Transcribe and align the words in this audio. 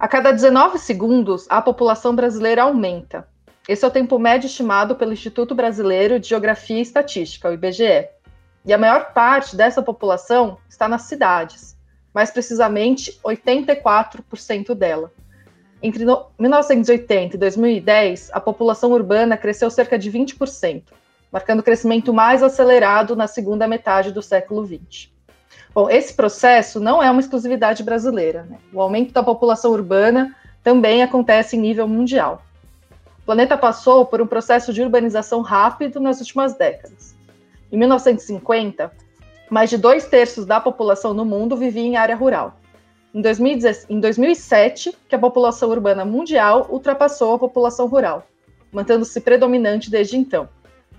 A 0.00 0.06
cada 0.06 0.30
19 0.30 0.78
segundos, 0.78 1.44
a 1.50 1.60
população 1.60 2.14
brasileira 2.14 2.62
aumenta. 2.62 3.26
Esse 3.68 3.84
é 3.84 3.88
o 3.88 3.90
tempo 3.90 4.16
médio 4.16 4.46
estimado 4.46 4.94
pelo 4.94 5.12
Instituto 5.12 5.56
Brasileiro 5.56 6.20
de 6.20 6.28
Geografia 6.28 6.78
e 6.78 6.82
Estatística, 6.82 7.48
o 7.48 7.52
IBGE. 7.52 8.08
E 8.64 8.72
a 8.72 8.78
maior 8.78 9.12
parte 9.12 9.56
dessa 9.56 9.82
população 9.82 10.56
está 10.68 10.86
nas 10.86 11.02
cidades, 11.02 11.76
mais 12.14 12.30
precisamente 12.30 13.18
84% 13.24 14.72
dela. 14.72 15.12
Entre 15.82 16.04
1980 16.38 17.34
e 17.34 17.38
2010, 17.38 18.30
a 18.32 18.38
população 18.38 18.92
urbana 18.92 19.36
cresceu 19.36 19.68
cerca 19.68 19.98
de 19.98 20.12
20%, 20.12 20.84
marcando 21.32 21.58
o 21.58 21.64
crescimento 21.64 22.14
mais 22.14 22.40
acelerado 22.40 23.16
na 23.16 23.26
segunda 23.26 23.66
metade 23.66 24.12
do 24.12 24.22
século 24.22 24.64
XX. 24.64 25.17
Bom, 25.78 25.88
esse 25.88 26.12
processo 26.12 26.80
não 26.80 27.00
é 27.00 27.08
uma 27.08 27.20
exclusividade 27.20 27.84
brasileira. 27.84 28.44
Né? 28.50 28.58
O 28.72 28.80
aumento 28.80 29.12
da 29.12 29.22
população 29.22 29.70
urbana 29.70 30.34
também 30.60 31.04
acontece 31.04 31.56
em 31.56 31.60
nível 31.60 31.86
mundial. 31.86 32.42
O 33.22 33.24
planeta 33.24 33.56
passou 33.56 34.04
por 34.04 34.20
um 34.20 34.26
processo 34.26 34.72
de 34.72 34.82
urbanização 34.82 35.40
rápido 35.40 36.00
nas 36.00 36.18
últimas 36.18 36.56
décadas. 36.56 37.14
Em 37.70 37.76
1950, 37.78 38.90
mais 39.48 39.70
de 39.70 39.78
dois 39.78 40.04
terços 40.04 40.44
da 40.44 40.58
população 40.58 41.14
no 41.14 41.24
mundo 41.24 41.56
vivia 41.56 41.84
em 41.84 41.96
área 41.96 42.16
rural. 42.16 42.56
Em, 43.14 43.20
2007, 43.22 44.98
que 45.08 45.14
a 45.14 45.18
população 45.20 45.70
urbana 45.70 46.04
mundial 46.04 46.66
ultrapassou 46.70 47.34
a 47.34 47.38
população 47.38 47.86
rural, 47.86 48.26
mantendo-se 48.72 49.20
predominante 49.20 49.92
desde 49.92 50.16
então, 50.16 50.48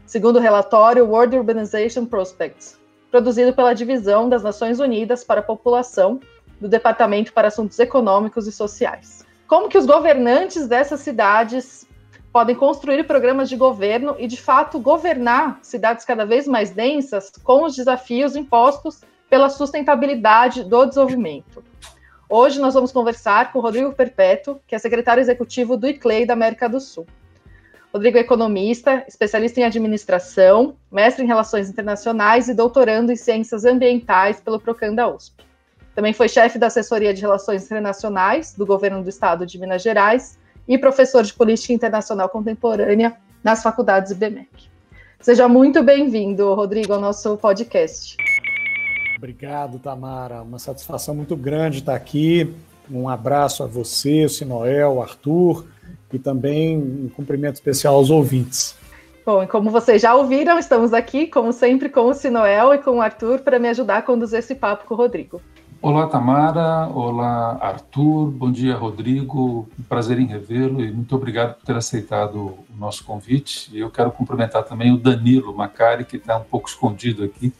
segundo 0.05 0.37
o 0.37 0.41
relatório 0.41 1.05
World 1.05 1.35
Urbanization 1.35 2.05
Prospects, 2.05 2.78
produzido 3.11 3.53
pela 3.53 3.73
Divisão 3.73 4.29
das 4.29 4.43
Nações 4.43 4.79
Unidas 4.79 5.23
para 5.23 5.39
a 5.39 5.43
População 5.43 6.19
do 6.59 6.67
Departamento 6.67 7.33
para 7.33 7.47
Assuntos 7.47 7.79
Econômicos 7.79 8.47
e 8.47 8.51
Sociais. 8.51 9.25
Como 9.47 9.69
que 9.69 9.77
os 9.77 9.85
governantes 9.85 10.67
dessas 10.67 10.99
cidades 10.99 11.87
podem 12.31 12.55
construir 12.55 13.03
programas 13.05 13.49
de 13.49 13.55
governo 13.55 14.15
e, 14.19 14.27
de 14.27 14.39
fato, 14.39 14.79
governar 14.79 15.59
cidades 15.61 16.05
cada 16.05 16.25
vez 16.25 16.47
mais 16.47 16.69
densas 16.69 17.31
com 17.43 17.63
os 17.63 17.75
desafios 17.75 18.35
impostos 18.35 19.01
pela 19.29 19.49
sustentabilidade 19.49 20.63
do 20.63 20.85
desenvolvimento. 20.85 21.63
Hoje 22.29 22.59
nós 22.59 22.75
vamos 22.75 22.91
conversar 22.91 23.51
com 23.51 23.57
o 23.57 23.61
Rodrigo 23.61 23.91
Perpétuo, 23.93 24.59
que 24.67 24.75
é 24.75 24.79
secretário 24.79 25.21
executivo 25.21 25.75
do 25.75 25.87
ICLEI 25.87 26.27
da 26.27 26.33
América 26.33 26.69
do 26.69 26.79
Sul. 26.79 27.07
Rodrigo 27.91 28.17
é 28.17 28.21
economista, 28.21 29.03
especialista 29.07 29.59
em 29.59 29.63
administração, 29.63 30.75
mestre 30.91 31.23
em 31.23 31.27
relações 31.27 31.69
internacionais 31.69 32.47
e 32.47 32.53
doutorando 32.53 33.11
em 33.11 33.15
ciências 33.15 33.65
ambientais 33.65 34.39
pelo 34.39 34.59
Procon 34.59 34.93
da 34.93 35.07
USP. 35.07 35.43
Também 35.95 36.13
foi 36.13 36.29
chefe 36.29 36.59
da 36.59 36.67
assessoria 36.67 37.11
de 37.15 37.21
relações 37.21 37.65
internacionais 37.65 38.53
do 38.53 38.63
governo 38.63 39.01
do 39.01 39.09
estado 39.09 39.43
de 39.43 39.57
Minas 39.57 39.81
Gerais 39.81 40.37
e 40.67 40.77
professor 40.77 41.23
de 41.23 41.33
política 41.33 41.73
internacional 41.73 42.29
contemporânea 42.29 43.17
nas 43.43 43.63
faculdades 43.63 44.11
IBMEC. 44.11 44.69
Seja 45.19 45.47
muito 45.47 45.81
bem-vindo, 45.81 46.53
Rodrigo, 46.53 46.93
ao 46.93 47.01
nosso 47.01 47.35
podcast. 47.37 48.15
Obrigado, 49.17 49.79
Tamara. 49.79 50.43
Uma 50.43 50.59
satisfação 50.59 51.15
muito 51.15 51.35
grande 51.35 51.79
estar 51.79 51.95
aqui. 51.95 52.53
Um 52.89 53.09
abraço 53.09 53.63
a 53.63 53.67
você, 53.67 54.25
o 54.25 54.29
Sinoel, 54.29 54.93
o 54.93 55.01
Arthur 55.01 55.65
e 56.11 56.19
também 56.19 56.77
um 56.77 57.09
cumprimento 57.09 57.55
especial 57.55 57.95
aos 57.95 58.09
ouvintes. 58.09 58.75
Bom, 59.25 59.43
e 59.43 59.47
como 59.47 59.69
vocês 59.69 60.01
já 60.01 60.15
ouviram, 60.15 60.57
estamos 60.57 60.93
aqui, 60.93 61.27
como 61.27 61.53
sempre, 61.53 61.89
com 61.89 62.07
o 62.07 62.13
Sinoel 62.13 62.73
e 62.73 62.79
com 62.79 62.97
o 62.97 63.01
Arthur 63.01 63.39
para 63.39 63.59
me 63.59 63.69
ajudar 63.69 63.97
a 63.97 64.01
conduzir 64.01 64.39
esse 64.39 64.55
papo 64.55 64.85
com 64.87 64.95
o 64.95 64.97
Rodrigo. 64.97 65.41
Olá, 65.81 66.07
Tamara. 66.07 66.89
Olá, 66.89 67.57
Arthur. 67.61 68.31
Bom 68.31 68.51
dia, 68.51 68.75
Rodrigo. 68.75 69.69
Um 69.79 69.83
prazer 69.83 70.19
em 70.19 70.25
revê-lo 70.25 70.83
e 70.83 70.91
muito 70.91 71.15
obrigado 71.15 71.55
por 71.55 71.65
ter 71.65 71.75
aceitado 71.75 72.35
o 72.37 72.65
nosso 72.77 73.05
convite. 73.05 73.69
E 73.71 73.79
eu 73.79 73.89
quero 73.89 74.11
cumprimentar 74.11 74.63
também 74.63 74.91
o 74.91 74.97
Danilo 74.97 75.55
Macari, 75.55 76.03
que 76.03 76.17
está 76.17 76.37
um 76.37 76.43
pouco 76.43 76.67
escondido 76.67 77.23
aqui 77.23 77.53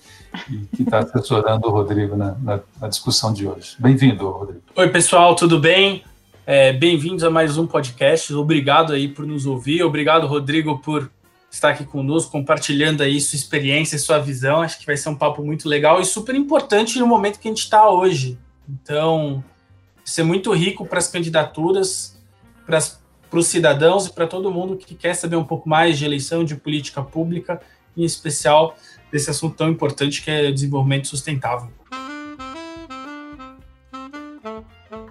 e 0.49 0.75
que 0.75 0.83
está 0.83 0.99
assessorando 0.99 1.67
o 1.67 1.71
Rodrigo 1.71 2.17
na, 2.17 2.35
na, 2.43 2.59
na 2.81 2.87
discussão 2.89 3.31
de 3.31 3.47
hoje. 3.47 3.77
Bem-vindo, 3.79 4.29
Rodrigo. 4.29 4.63
Oi, 4.75 4.89
pessoal, 4.89 5.33
tudo 5.33 5.57
bem? 5.57 6.03
É, 6.51 6.73
Bem-vindos 6.73 7.23
a 7.23 7.29
mais 7.29 7.59
um 7.59 7.67
podcast. 7.67 8.33
Obrigado 8.33 8.91
aí 8.91 9.07
por 9.07 9.23
nos 9.23 9.45
ouvir. 9.45 9.83
Obrigado, 9.83 10.25
Rodrigo, 10.25 10.79
por 10.79 11.07
estar 11.47 11.69
aqui 11.69 11.85
conosco, 11.85 12.31
compartilhando 12.31 13.03
aí 13.03 13.21
sua 13.21 13.35
experiência 13.35 13.99
sua 13.99 14.17
visão. 14.17 14.63
Acho 14.63 14.79
que 14.79 14.85
vai 14.87 14.97
ser 14.97 15.09
um 15.09 15.15
papo 15.15 15.43
muito 15.43 15.69
legal 15.69 16.01
e 16.01 16.05
super 16.05 16.33
importante 16.33 16.97
no 16.97 17.05
momento 17.05 17.39
que 17.39 17.47
a 17.47 17.51
gente 17.51 17.61
está 17.61 17.87
hoje. 17.87 18.35
Então, 18.67 19.43
ser 20.03 20.23
muito 20.23 20.51
rico 20.51 20.87
para 20.87 20.97
as 20.97 21.07
candidaturas, 21.07 22.19
para 22.65 22.79
os 23.31 23.45
cidadãos 23.45 24.07
e 24.07 24.11
para 24.11 24.25
todo 24.25 24.49
mundo 24.49 24.75
que 24.75 24.95
quer 24.95 25.13
saber 25.13 25.35
um 25.35 25.45
pouco 25.45 25.69
mais 25.69 25.99
de 25.99 26.05
eleição, 26.05 26.43
de 26.43 26.55
política 26.55 27.03
pública, 27.03 27.61
em 27.95 28.03
especial 28.03 28.75
desse 29.11 29.29
assunto 29.29 29.55
tão 29.55 29.69
importante 29.69 30.23
que 30.23 30.31
é 30.31 30.51
desenvolvimento 30.51 31.09
sustentável. 31.09 31.69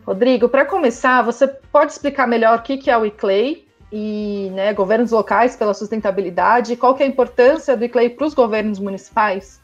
Rodrigo, 0.09 0.49
para 0.49 0.65
começar, 0.65 1.21
você 1.21 1.47
pode 1.47 1.93
explicar 1.93 2.27
melhor 2.27 2.61
o 2.61 2.63
que 2.63 2.91
é 2.91 2.97
o 2.97 3.05
ICLEI 3.05 3.67
e 3.93 4.51
né, 4.55 4.73
governos 4.73 5.11
locais 5.11 5.55
pela 5.55 5.75
sustentabilidade? 5.75 6.77
Qual 6.77 6.95
que 6.95 7.03
é 7.03 7.07
a 7.07 7.09
importância 7.11 7.77
do 7.77 7.85
ICLEI 7.85 8.09
para 8.09 8.27
os 8.27 8.33
governos 8.33 8.79
municipais? 8.79 9.61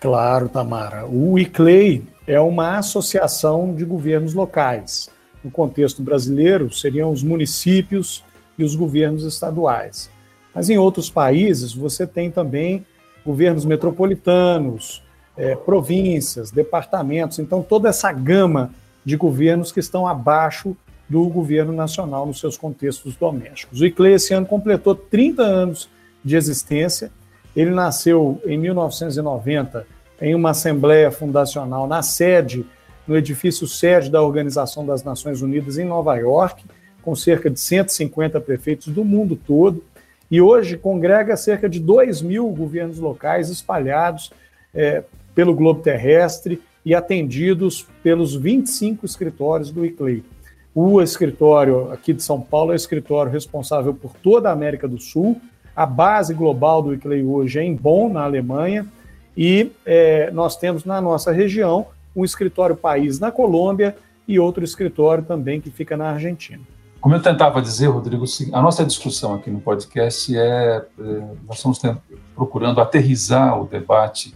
Claro, 0.00 0.48
Tamara. 0.48 1.04
O 1.04 1.38
ICLEI 1.38 2.02
é 2.26 2.40
uma 2.40 2.78
associação 2.78 3.74
de 3.74 3.84
governos 3.84 4.32
locais. 4.32 5.10
No 5.44 5.50
contexto 5.50 6.00
brasileiro, 6.00 6.72
seriam 6.72 7.12
os 7.12 7.22
municípios 7.22 8.24
e 8.56 8.64
os 8.64 8.74
governos 8.74 9.24
estaduais. 9.24 10.08
Mas 10.54 10.70
em 10.70 10.78
outros 10.78 11.10
países, 11.10 11.74
você 11.74 12.06
tem 12.06 12.30
também 12.30 12.86
governos 13.26 13.66
metropolitanos, 13.66 15.04
é, 15.36 15.54
províncias, 15.54 16.50
departamentos. 16.50 17.38
Então, 17.38 17.62
toda 17.62 17.90
essa 17.90 18.10
gama 18.10 18.70
de 19.06 19.16
governos 19.16 19.70
que 19.70 19.78
estão 19.78 20.04
abaixo 20.04 20.76
do 21.08 21.28
governo 21.28 21.72
nacional 21.72 22.26
nos 22.26 22.40
seus 22.40 22.58
contextos 22.58 23.14
domésticos. 23.14 23.80
O 23.80 23.86
ICLE 23.86 24.14
esse 24.14 24.34
ano 24.34 24.44
completou 24.44 24.96
30 24.96 25.42
anos 25.42 25.88
de 26.24 26.34
existência. 26.34 27.12
Ele 27.54 27.70
nasceu 27.70 28.42
em 28.44 28.58
1990 28.58 29.86
em 30.20 30.34
uma 30.34 30.50
assembleia 30.50 31.12
fundacional 31.12 31.86
na 31.86 32.02
sede, 32.02 32.66
no 33.06 33.16
edifício 33.16 33.68
sede 33.68 34.10
da 34.10 34.20
Organização 34.20 34.84
das 34.84 35.04
Nações 35.04 35.40
Unidas 35.40 35.78
em 35.78 35.84
Nova 35.84 36.16
York, 36.16 36.64
com 37.00 37.14
cerca 37.14 37.48
de 37.48 37.60
150 37.60 38.40
prefeitos 38.40 38.88
do 38.88 39.04
mundo 39.04 39.36
todo, 39.36 39.84
e 40.28 40.40
hoje 40.40 40.76
congrega 40.76 41.36
cerca 41.36 41.68
de 41.68 41.78
2 41.78 42.22
mil 42.22 42.48
governos 42.48 42.98
locais 42.98 43.50
espalhados 43.50 44.32
é, 44.74 45.04
pelo 45.32 45.54
globo 45.54 45.80
terrestre 45.80 46.60
e 46.86 46.94
atendidos 46.94 47.84
pelos 48.00 48.36
25 48.36 49.04
escritórios 49.04 49.72
do 49.72 49.84
ICLEI. 49.84 50.22
O 50.72 51.02
escritório 51.02 51.90
aqui 51.90 52.12
de 52.12 52.22
São 52.22 52.40
Paulo 52.40 52.70
é 52.70 52.74
o 52.74 52.76
escritório 52.76 53.32
responsável 53.32 53.92
por 53.92 54.12
toda 54.22 54.48
a 54.48 54.52
América 54.52 54.86
do 54.86 55.00
Sul. 55.00 55.40
A 55.74 55.84
base 55.84 56.32
global 56.32 56.80
do 56.80 56.94
ICLEI 56.94 57.24
hoje 57.24 57.58
é 57.58 57.64
em 57.64 57.74
Bonn, 57.74 58.12
na 58.12 58.22
Alemanha, 58.22 58.86
e 59.36 59.72
é, 59.84 60.30
nós 60.30 60.56
temos 60.56 60.84
na 60.84 61.00
nossa 61.00 61.32
região 61.32 61.88
um 62.14 62.24
escritório 62.24 62.76
país 62.76 63.18
na 63.18 63.32
Colômbia 63.32 63.96
e 64.28 64.38
outro 64.38 64.62
escritório 64.62 65.24
também 65.24 65.60
que 65.60 65.70
fica 65.70 65.96
na 65.96 66.10
Argentina. 66.10 66.62
Como 67.00 67.14
eu 67.14 67.20
tentava 67.20 67.60
dizer, 67.60 67.88
Rodrigo, 67.88 68.24
a 68.52 68.62
nossa 68.62 68.84
discussão 68.84 69.34
aqui 69.34 69.50
no 69.50 69.60
podcast 69.60 70.36
é, 70.36 70.40
é 70.40 70.84
nós 71.46 71.56
estamos 71.56 71.80
procurando 72.34 72.80
aterrizar 72.80 73.60
o 73.60 73.66
debate 73.66 74.32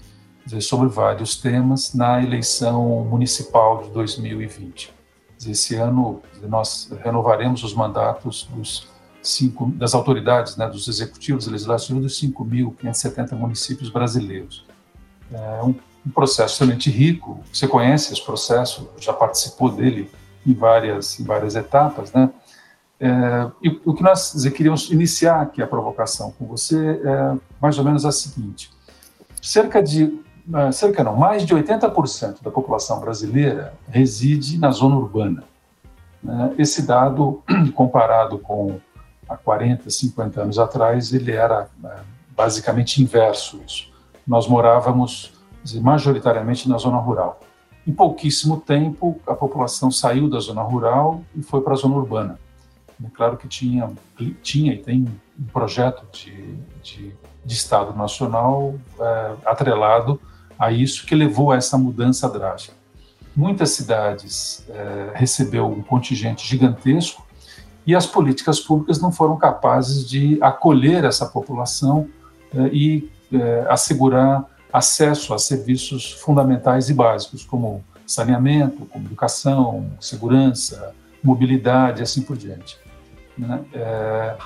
sobre 0.61 0.89
vários 0.89 1.37
temas 1.37 1.95
na 1.95 2.23
eleição 2.23 3.05
municipal 3.05 3.83
de 3.83 3.91
2020. 3.91 4.93
Esse 5.49 5.75
ano 5.77 6.23
nós 6.43 6.93
renovaremos 7.03 7.63
os 7.63 7.73
mandatos 7.73 8.49
dos 8.53 8.89
cinco, 9.23 9.71
das 9.71 9.95
autoridades, 9.95 10.57
né, 10.57 10.67
dos 10.69 10.89
executivos 10.89 11.47
legislativos 11.47 12.03
dos 12.03 12.21
5.570 12.21 13.33
municípios 13.33 13.89
brasileiros. 13.91 14.65
É 15.33 15.63
um, 15.63 15.75
um 16.07 16.11
processo 16.11 16.55
extremamente 16.55 16.91
rico. 16.91 17.41
Você 17.53 17.69
conhece 17.69 18.13
esse 18.13 18.25
processo? 18.25 18.91
Já 18.99 19.13
participou 19.13 19.71
dele 19.71 20.11
em 20.47 20.55
várias, 20.55 21.19
em 21.21 21.25
várias 21.25 21.55
etapas, 21.55 22.13
né? 22.13 22.31
É, 22.99 23.51
e 23.63 23.81
o 23.87 23.95
que 23.95 24.03
nós 24.03 24.35
queríamos 24.55 24.91
iniciar 24.91 25.41
aqui 25.41 25.63
a 25.63 25.67
provocação 25.67 26.33
com 26.33 26.47
você 26.47 27.01
é 27.03 27.37
mais 27.61 27.79
ou 27.79 27.85
menos 27.85 28.05
a 28.05 28.13
seguinte: 28.13 28.71
cerca 29.41 29.83
de 29.83 30.21
cerca 30.73 31.05
não, 31.05 31.17
mais 31.17 31.45
de 31.45 31.55
80% 31.55 32.43
da 32.43 32.51
população 32.51 33.01
brasileira 33.01 33.75
reside 33.89 34.59
na 34.59 34.71
zona 34.71 34.97
urbana. 34.97 35.45
Né? 36.23 36.55
Esse 36.59 36.87
dado, 36.87 37.43
comparado 37.75 38.39
com 38.39 38.79
há 39.29 39.37
40, 39.37 39.89
50 39.89 40.43
anos 40.43 40.59
atrás, 40.59 41.13
ele 41.13 41.33
era 41.33 41.69
ah, 41.85 42.01
basicamente 42.37 43.03
inverso 43.03 43.61
isso. 43.67 43.91
Nós 44.27 44.47
morávamos 44.47 45.33
majoritariamente 45.81 46.69
na 46.69 46.79
zona 46.79 46.99
rural. 46.99 47.41
Em 47.87 47.93
pouquíssimo 47.93 48.61
tempo, 48.61 49.21
a 49.27 49.35
população 49.35 49.91
saiu 49.91 50.29
da 50.29 50.39
zona 50.39 50.63
rural 50.63 51.23
e 51.35 51.43
foi 51.43 51.61
para 51.61 51.75
a 51.75 51.77
zona 51.77 51.97
urbana. 51.97 52.39
É 53.03 53.09
claro 53.15 53.37
que 53.37 53.49
tinha, 53.49 53.91
tinha 54.43 54.75
e 54.75 54.79
tem 54.79 55.07
um 55.39 55.45
projeto 55.45 56.05
de, 56.13 56.55
de, 56.83 57.15
de 57.45 57.55
Estado 57.55 57.97
Nacional 57.97 58.75
é, 59.01 59.33
atrelado 59.47 60.21
a 60.61 60.71
isso 60.71 61.07
que 61.07 61.15
levou 61.15 61.53
a 61.53 61.57
essa 61.57 61.79
mudança 61.79 62.29
drástica. 62.29 62.77
Muitas 63.35 63.71
cidades 63.71 64.63
é, 64.69 65.13
recebeu 65.15 65.67
um 65.67 65.83
contingente 65.83 66.47
gigantesco 66.47 67.27
e 67.87 67.95
as 67.95 68.05
políticas 68.05 68.61
públicas 68.61 69.01
não 69.01 69.11
foram 69.11 69.39
capazes 69.39 70.07
de 70.07 70.39
acolher 70.43 71.05
essa 71.05 71.25
população 71.25 72.09
é, 72.55 72.67
e 72.67 73.11
é, 73.33 73.67
assegurar 73.71 74.45
acesso 74.71 75.33
a 75.33 75.39
serviços 75.39 76.13
fundamentais 76.13 76.91
e 76.91 76.95
básicos, 76.95 77.43
como 77.43 77.83
saneamento, 78.07 78.85
como 78.87 79.07
educação, 79.07 79.91
segurança, 79.99 80.95
mobilidade 81.23 82.01
e 82.01 82.03
assim 82.03 82.21
por 82.21 82.37
diante. 82.37 82.77
Né? 83.39 83.65
É, 83.73 84.37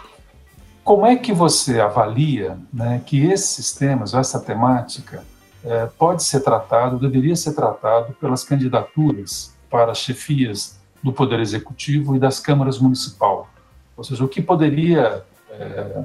como 0.84 1.06
é 1.06 1.16
que 1.16 1.32
você 1.32 1.80
avalia 1.80 2.56
né, 2.72 3.02
que 3.04 3.24
esses 3.24 3.72
temas, 3.72 4.14
essa 4.14 4.38
temática, 4.38 5.24
é, 5.64 5.86
pode 5.86 6.22
ser 6.22 6.40
tratado, 6.40 6.98
deveria 6.98 7.34
ser 7.34 7.54
tratado 7.54 8.12
pelas 8.14 8.44
candidaturas 8.44 9.54
para 9.70 9.92
as 9.92 9.98
chefias 9.98 10.78
do 11.02 11.12
Poder 11.12 11.40
Executivo 11.40 12.14
e 12.14 12.18
das 12.18 12.38
câmaras 12.38 12.78
municipal? 12.78 13.48
Ou 13.96 14.04
seja, 14.04 14.24
o 14.24 14.28
que 14.28 14.42
poderia, 14.42 15.24
é, 15.50 16.04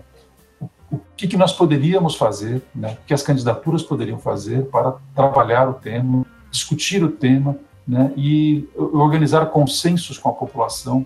o 0.92 1.00
que, 1.16 1.28
que 1.28 1.38
nós 1.38 1.54
poderíamos 1.54 2.16
fazer, 2.16 2.62
né, 2.74 2.98
o 3.02 3.06
que 3.06 3.14
as 3.14 3.22
candidaturas 3.22 3.84
poderiam 3.84 4.18
fazer 4.18 4.66
para 4.66 4.96
trabalhar 5.14 5.70
o 5.70 5.74
tema, 5.74 6.26
discutir 6.50 7.04
o 7.04 7.12
tema 7.12 7.58
né, 7.88 8.14
e 8.16 8.68
organizar 8.76 9.46
consensos 9.48 10.18
com 10.18 10.30
a 10.30 10.34
população 10.34 11.06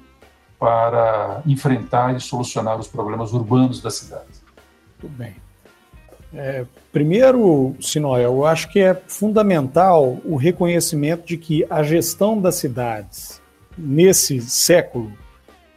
para 0.60 1.42
enfrentar 1.46 2.16
e 2.16 2.20
solucionar 2.20 2.80
os 2.80 2.88
problemas 2.88 3.34
urbanos 3.34 3.82
da 3.82 3.90
cidade. 3.90 4.28
Muito 5.02 5.18
bem. 5.18 5.43
É, 6.36 6.66
primeiro, 6.92 7.76
Sinoel, 7.80 8.34
eu 8.34 8.46
acho 8.46 8.72
que 8.72 8.80
é 8.80 8.96
fundamental 9.08 10.18
o 10.26 10.36
reconhecimento 10.36 11.28
de 11.28 11.38
que 11.38 11.66
a 11.70 11.84
gestão 11.84 12.42
das 12.42 12.56
cidades 12.56 13.42
nesse 13.78 14.42
século 14.42 15.12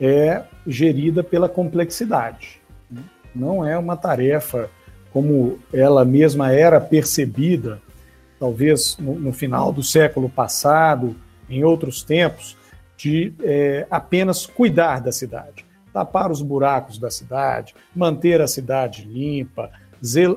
é 0.01 0.45
gerida 0.67 1.23
pela 1.23 1.49
complexidade. 1.49 2.61
Não 3.35 3.65
é 3.65 3.77
uma 3.77 3.97
tarefa 3.97 4.71
como 5.13 5.59
ela 5.73 6.05
mesma 6.05 6.53
era 6.53 6.81
percebida, 6.81 7.81
talvez 8.39 8.97
no, 8.99 9.19
no 9.19 9.33
final 9.33 9.73
do 9.73 9.83
século 9.83 10.29
passado, 10.29 11.17
em 11.49 11.65
outros 11.65 12.03
tempos, 12.03 12.57
de 12.97 13.33
é, 13.43 13.87
apenas 13.91 14.47
cuidar 14.47 15.01
da 15.01 15.13
cidade, 15.13 15.65
tapar 15.93 16.31
os 16.31 16.41
buracos 16.43 16.99
da 16.99 17.11
cidade, 17.11 17.75
manter 17.95 18.41
a 18.41 18.47
cidade 18.47 19.05
limpa, 19.05 19.71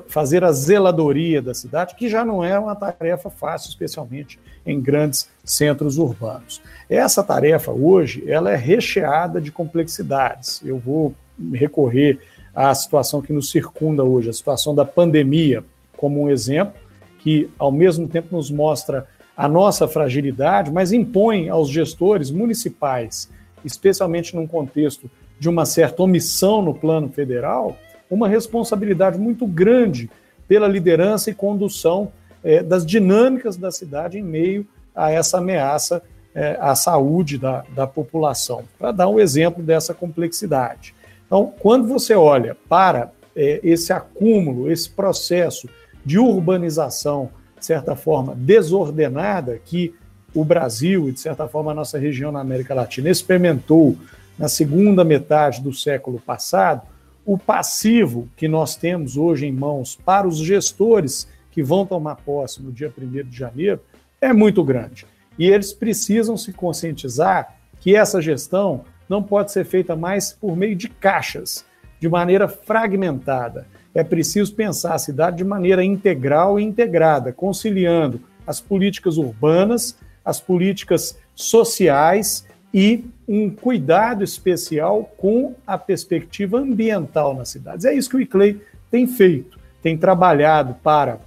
fazer 0.08 0.44
a 0.44 0.52
zeladoria 0.52 1.42
da 1.42 1.54
cidade, 1.54 1.94
que 1.94 2.08
já 2.08 2.24
não 2.24 2.44
é 2.44 2.58
uma 2.58 2.74
tarefa 2.74 3.30
fácil, 3.30 3.68
especialmente 3.68 4.38
em 4.66 4.80
grandes 4.80 5.28
centros 5.44 5.98
urbanos. 5.98 6.60
Essa 6.88 7.22
tarefa 7.22 7.70
hoje 7.70 8.24
ela 8.26 8.50
é 8.50 8.56
recheada 8.56 9.40
de 9.40 9.50
complexidades. 9.50 10.60
Eu 10.64 10.78
vou 10.78 11.14
recorrer 11.52 12.18
à 12.54 12.74
situação 12.74 13.22
que 13.22 13.32
nos 13.32 13.50
circunda 13.50 14.04
hoje, 14.04 14.30
a 14.30 14.32
situação 14.32 14.74
da 14.74 14.84
pandemia, 14.84 15.64
como 15.96 16.22
um 16.22 16.30
exemplo, 16.30 16.80
que 17.18 17.48
ao 17.58 17.70
mesmo 17.70 18.08
tempo 18.08 18.34
nos 18.34 18.50
mostra 18.50 19.06
a 19.36 19.48
nossa 19.48 19.88
fragilidade, 19.88 20.70
mas 20.70 20.92
impõe 20.92 21.48
aos 21.48 21.68
gestores 21.68 22.30
municipais, 22.30 23.30
especialmente 23.64 24.34
num 24.34 24.46
contexto 24.46 25.10
de 25.38 25.48
uma 25.48 25.64
certa 25.64 26.02
omissão 26.02 26.60
no 26.60 26.74
plano 26.74 27.08
federal, 27.08 27.76
uma 28.10 28.28
responsabilidade 28.28 29.18
muito 29.18 29.46
grande 29.46 30.10
pela 30.48 30.66
liderança 30.66 31.30
e 31.30 31.34
condução 31.34 32.12
é, 32.42 32.62
das 32.62 32.84
dinâmicas 32.84 33.56
da 33.56 33.70
cidade 33.70 34.18
em 34.18 34.22
meio 34.22 34.66
a 34.94 35.10
essa 35.10 35.38
ameaça 35.38 36.02
é, 36.34 36.58
à 36.60 36.74
saúde 36.74 37.38
da, 37.38 37.64
da 37.74 37.86
população, 37.86 38.64
para 38.78 38.92
dar 38.92 39.08
um 39.08 39.20
exemplo 39.20 39.62
dessa 39.62 39.94
complexidade. 39.94 40.94
Então, 41.26 41.52
quando 41.60 41.86
você 41.86 42.14
olha 42.14 42.56
para 42.68 43.12
é, 43.36 43.60
esse 43.62 43.92
acúmulo, 43.92 44.70
esse 44.70 44.90
processo 44.90 45.68
de 46.04 46.18
urbanização 46.18 47.30
de 47.60 47.66
certa 47.66 47.94
forma, 47.94 48.34
desordenada 48.34 49.60
que 49.64 49.94
o 50.34 50.44
Brasil 50.44 51.08
e, 51.08 51.12
de 51.12 51.20
certa 51.20 51.46
forma, 51.46 51.72
a 51.72 51.74
nossa 51.74 51.98
região 51.98 52.32
na 52.32 52.40
América 52.40 52.74
Latina 52.74 53.10
experimentou 53.10 53.96
na 54.38 54.48
segunda 54.48 55.04
metade 55.04 55.60
do 55.60 55.72
século 55.72 56.18
passado, 56.18 56.82
o 57.32 57.38
passivo 57.38 58.28
que 58.36 58.48
nós 58.48 58.74
temos 58.74 59.16
hoje 59.16 59.46
em 59.46 59.52
mãos 59.52 59.94
para 60.04 60.26
os 60.26 60.38
gestores 60.38 61.28
que 61.52 61.62
vão 61.62 61.86
tomar 61.86 62.16
posse 62.16 62.60
no 62.60 62.72
dia 62.72 62.92
1 62.98 63.28
de 63.28 63.36
janeiro 63.36 63.78
é 64.20 64.32
muito 64.32 64.64
grande. 64.64 65.06
E 65.38 65.46
eles 65.46 65.72
precisam 65.72 66.36
se 66.36 66.52
conscientizar 66.52 67.56
que 67.78 67.94
essa 67.94 68.20
gestão 68.20 68.84
não 69.08 69.22
pode 69.22 69.52
ser 69.52 69.64
feita 69.64 69.94
mais 69.94 70.32
por 70.32 70.56
meio 70.56 70.74
de 70.74 70.88
caixas, 70.88 71.64
de 72.00 72.08
maneira 72.08 72.48
fragmentada 72.48 73.64
é 73.94 74.02
preciso 74.02 74.52
pensar 74.52 74.94
a 74.94 74.98
cidade 74.98 75.36
de 75.36 75.44
maneira 75.44 75.84
integral 75.84 76.58
e 76.58 76.64
integrada, 76.64 77.32
conciliando 77.32 78.20
as 78.44 78.60
políticas 78.60 79.18
urbanas, 79.18 79.96
as 80.24 80.40
políticas 80.40 81.16
sociais 81.32 82.44
e 82.72 83.04
um 83.26 83.50
cuidado 83.50 84.22
especial 84.22 85.04
com 85.16 85.54
a 85.66 85.76
perspectiva 85.76 86.58
ambiental 86.58 87.34
nas 87.34 87.48
cidades. 87.48 87.84
É 87.84 87.94
isso 87.94 88.10
que 88.10 88.16
o 88.16 88.20
ICLEI 88.20 88.60
tem 88.90 89.06
feito, 89.06 89.58
tem 89.82 89.96
trabalhado 89.96 90.74
para 90.82 91.18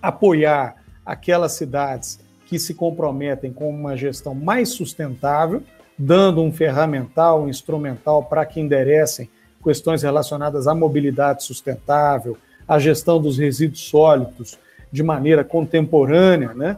apoiar 0.00 0.76
aquelas 1.04 1.52
cidades 1.52 2.18
que 2.46 2.58
se 2.58 2.74
comprometem 2.74 3.52
com 3.52 3.68
uma 3.68 3.96
gestão 3.96 4.34
mais 4.34 4.70
sustentável, 4.70 5.62
dando 5.98 6.42
um 6.42 6.52
ferramental, 6.52 7.42
um 7.42 7.48
instrumental 7.48 8.24
para 8.24 8.44
que 8.44 8.60
enderecem 8.60 9.30
questões 9.62 10.02
relacionadas 10.02 10.66
à 10.66 10.74
mobilidade 10.74 11.44
sustentável, 11.44 12.36
à 12.66 12.78
gestão 12.78 13.20
dos 13.20 13.38
resíduos 13.38 13.80
sólidos 13.80 14.58
de 14.92 15.02
maneira 15.02 15.42
contemporânea, 15.42 16.52
né? 16.54 16.76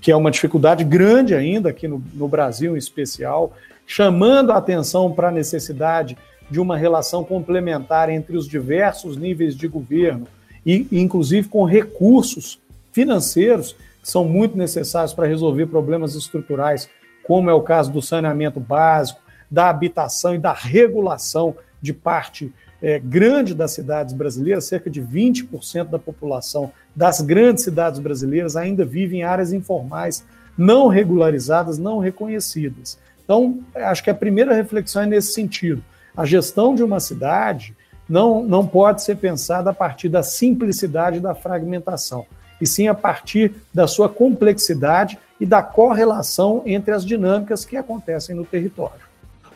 Que 0.00 0.10
é 0.10 0.16
uma 0.16 0.30
dificuldade 0.30 0.84
grande 0.84 1.34
ainda 1.34 1.70
aqui 1.70 1.88
no, 1.88 2.02
no 2.14 2.28
Brasil 2.28 2.74
em 2.74 2.78
especial, 2.78 3.52
chamando 3.86 4.52
a 4.52 4.56
atenção 4.56 5.12
para 5.12 5.28
a 5.28 5.32
necessidade 5.32 6.16
de 6.50 6.60
uma 6.60 6.76
relação 6.76 7.24
complementar 7.24 8.08
entre 8.08 8.36
os 8.36 8.48
diversos 8.48 9.16
níveis 9.16 9.56
de 9.56 9.68
governo 9.68 10.26
e, 10.64 10.86
inclusive, 10.92 11.48
com 11.48 11.64
recursos 11.64 12.58
financeiros 12.92 13.72
que 14.02 14.08
são 14.10 14.24
muito 14.24 14.56
necessários 14.56 15.12
para 15.12 15.26
resolver 15.26 15.66
problemas 15.66 16.14
estruturais, 16.14 16.88
como 17.24 17.50
é 17.50 17.54
o 17.54 17.62
caso 17.62 17.92
do 17.92 18.00
saneamento 18.00 18.58
básico, 18.58 19.20
da 19.50 19.68
habitação 19.68 20.34
e 20.34 20.38
da 20.38 20.52
regulação 20.52 21.54
de 21.80 21.92
parte 21.92 22.52
é, 22.82 22.98
grande 22.98 23.54
das 23.54 23.72
cidades 23.72 24.14
brasileiras, 24.14 24.64
cerca 24.64 24.88
de 24.88 25.02
20% 25.02 25.88
da 25.88 25.98
população 25.98 26.70
das 26.94 27.20
grandes 27.20 27.64
cidades 27.64 27.98
brasileiras 27.98 28.56
ainda 28.56 28.84
vive 28.84 29.16
em 29.16 29.22
áreas 29.22 29.52
informais, 29.52 30.24
não 30.56 30.88
regularizadas, 30.88 31.78
não 31.78 31.98
reconhecidas. 31.98 32.98
Então, 33.24 33.58
acho 33.74 34.02
que 34.02 34.10
a 34.10 34.14
primeira 34.14 34.54
reflexão 34.54 35.02
é 35.02 35.06
nesse 35.06 35.32
sentido. 35.32 35.82
A 36.16 36.24
gestão 36.24 36.74
de 36.74 36.82
uma 36.82 36.98
cidade 36.98 37.76
não, 38.08 38.42
não 38.42 38.66
pode 38.66 39.02
ser 39.02 39.16
pensada 39.16 39.70
a 39.70 39.74
partir 39.74 40.08
da 40.08 40.22
simplicidade 40.22 41.20
da 41.20 41.34
fragmentação, 41.34 42.26
e 42.60 42.66
sim 42.66 42.88
a 42.88 42.94
partir 42.94 43.54
da 43.72 43.86
sua 43.86 44.08
complexidade 44.08 45.18
e 45.38 45.46
da 45.46 45.62
correlação 45.62 46.62
entre 46.64 46.92
as 46.92 47.04
dinâmicas 47.04 47.64
que 47.64 47.76
acontecem 47.76 48.34
no 48.34 48.44
território. 48.44 49.06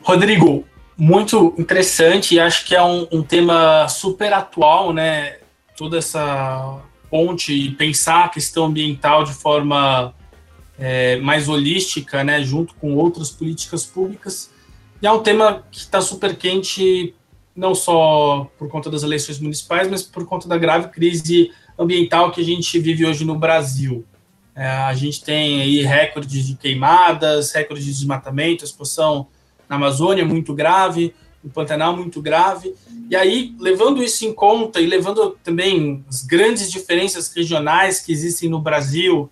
Rodrigo, 0.02 0.64
muito 0.96 1.54
interessante 1.58 2.34
e 2.34 2.40
acho 2.40 2.66
que 2.66 2.74
é 2.74 2.82
um, 2.82 3.06
um, 3.10 3.22
tema 3.22 3.88
super 3.88 4.32
atual, 4.32 4.92
né? 4.92 5.38
Toda 5.76 5.98
essa 5.98 6.80
ponte 7.10 7.52
e 7.52 7.70
pensar 7.72 8.24
a 8.24 8.28
questão 8.28 8.66
ambiental 8.66 9.24
de 9.24 9.32
forma 9.32 10.14
é, 10.78 11.16
mais 11.16 11.48
holística, 11.48 12.22
né? 12.22 12.42
Junto 12.42 12.74
com 12.74 12.94
outras 12.94 13.30
políticas 13.30 13.84
públicas. 13.84 14.50
E 15.00 15.06
é 15.06 15.12
um 15.12 15.22
tema 15.22 15.64
que 15.70 15.78
está 15.78 16.00
super 16.00 16.36
quente, 16.36 17.14
não 17.56 17.74
só 17.74 18.50
por 18.58 18.68
conta 18.68 18.88
das 18.88 19.02
eleições 19.02 19.38
municipais, 19.40 19.88
mas 19.88 20.02
por 20.02 20.26
conta 20.26 20.46
da 20.46 20.56
grave 20.56 20.88
crise 20.88 21.50
ambiental 21.78 22.30
que 22.30 22.40
a 22.40 22.44
gente 22.44 22.78
vive 22.78 23.04
hoje 23.04 23.24
no 23.24 23.36
Brasil. 23.36 24.04
É, 24.54 24.66
a 24.66 24.94
gente 24.94 25.24
tem 25.24 25.62
aí 25.62 25.82
recordes 25.82 26.46
de 26.46 26.54
queimadas, 26.54 27.52
recordes 27.52 27.86
de 27.86 27.92
desmatamento, 27.92 28.64
exposição 28.64 29.26
na 29.72 29.76
Amazônia 29.76 30.22
muito 30.22 30.52
grave, 30.52 31.14
no 31.42 31.48
Pantanal 31.48 31.96
muito 31.96 32.20
grave. 32.20 32.74
E 33.08 33.16
aí, 33.16 33.54
levando 33.58 34.02
isso 34.02 34.26
em 34.26 34.32
conta 34.32 34.80
e 34.80 34.86
levando 34.86 35.30
também 35.42 36.04
as 36.06 36.22
grandes 36.22 36.70
diferenças 36.70 37.32
regionais 37.32 37.98
que 37.98 38.12
existem 38.12 38.50
no 38.50 38.60
Brasil, 38.60 39.30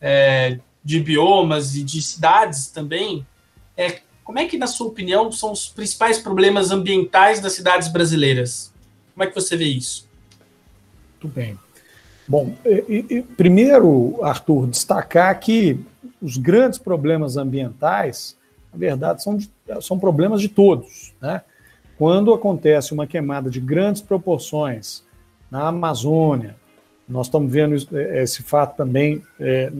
é, 0.00 0.58
de 0.84 1.00
biomas 1.00 1.74
e 1.76 1.82
de 1.82 2.02
cidades 2.02 2.66
também, 2.66 3.26
é, 3.74 4.00
como 4.22 4.38
é 4.38 4.44
que, 4.46 4.58
na 4.58 4.66
sua 4.66 4.88
opinião, 4.88 5.32
são 5.32 5.50
os 5.50 5.68
principais 5.68 6.18
problemas 6.18 6.70
ambientais 6.70 7.40
das 7.40 7.54
cidades 7.54 7.88
brasileiras? 7.88 8.70
Como 9.14 9.24
é 9.24 9.26
que 9.26 9.34
você 9.34 9.56
vê 9.56 9.64
isso? 9.64 10.06
Muito 11.14 11.34
bem. 11.34 11.58
Bom, 12.28 12.54
e, 12.64 13.04
e, 13.08 13.22
primeiro, 13.22 14.22
Arthur, 14.22 14.66
destacar 14.66 15.40
que 15.40 15.80
os 16.20 16.36
grandes 16.36 16.78
problemas 16.78 17.38
ambientais, 17.38 18.38
na 18.72 18.78
verdade, 18.78 19.22
são, 19.22 19.38
são 19.80 19.98
problemas 19.98 20.40
de 20.40 20.48
todos. 20.48 21.14
Né? 21.20 21.42
Quando 21.98 22.32
acontece 22.32 22.92
uma 22.92 23.06
queimada 23.06 23.50
de 23.50 23.60
grandes 23.60 24.00
proporções 24.00 25.04
na 25.50 25.68
Amazônia, 25.68 26.56
nós 27.08 27.26
estamos 27.26 27.52
vendo 27.52 27.74
é, 27.96 28.22
esse 28.22 28.42
fato 28.42 28.76
também 28.76 29.22
é, 29.38 29.72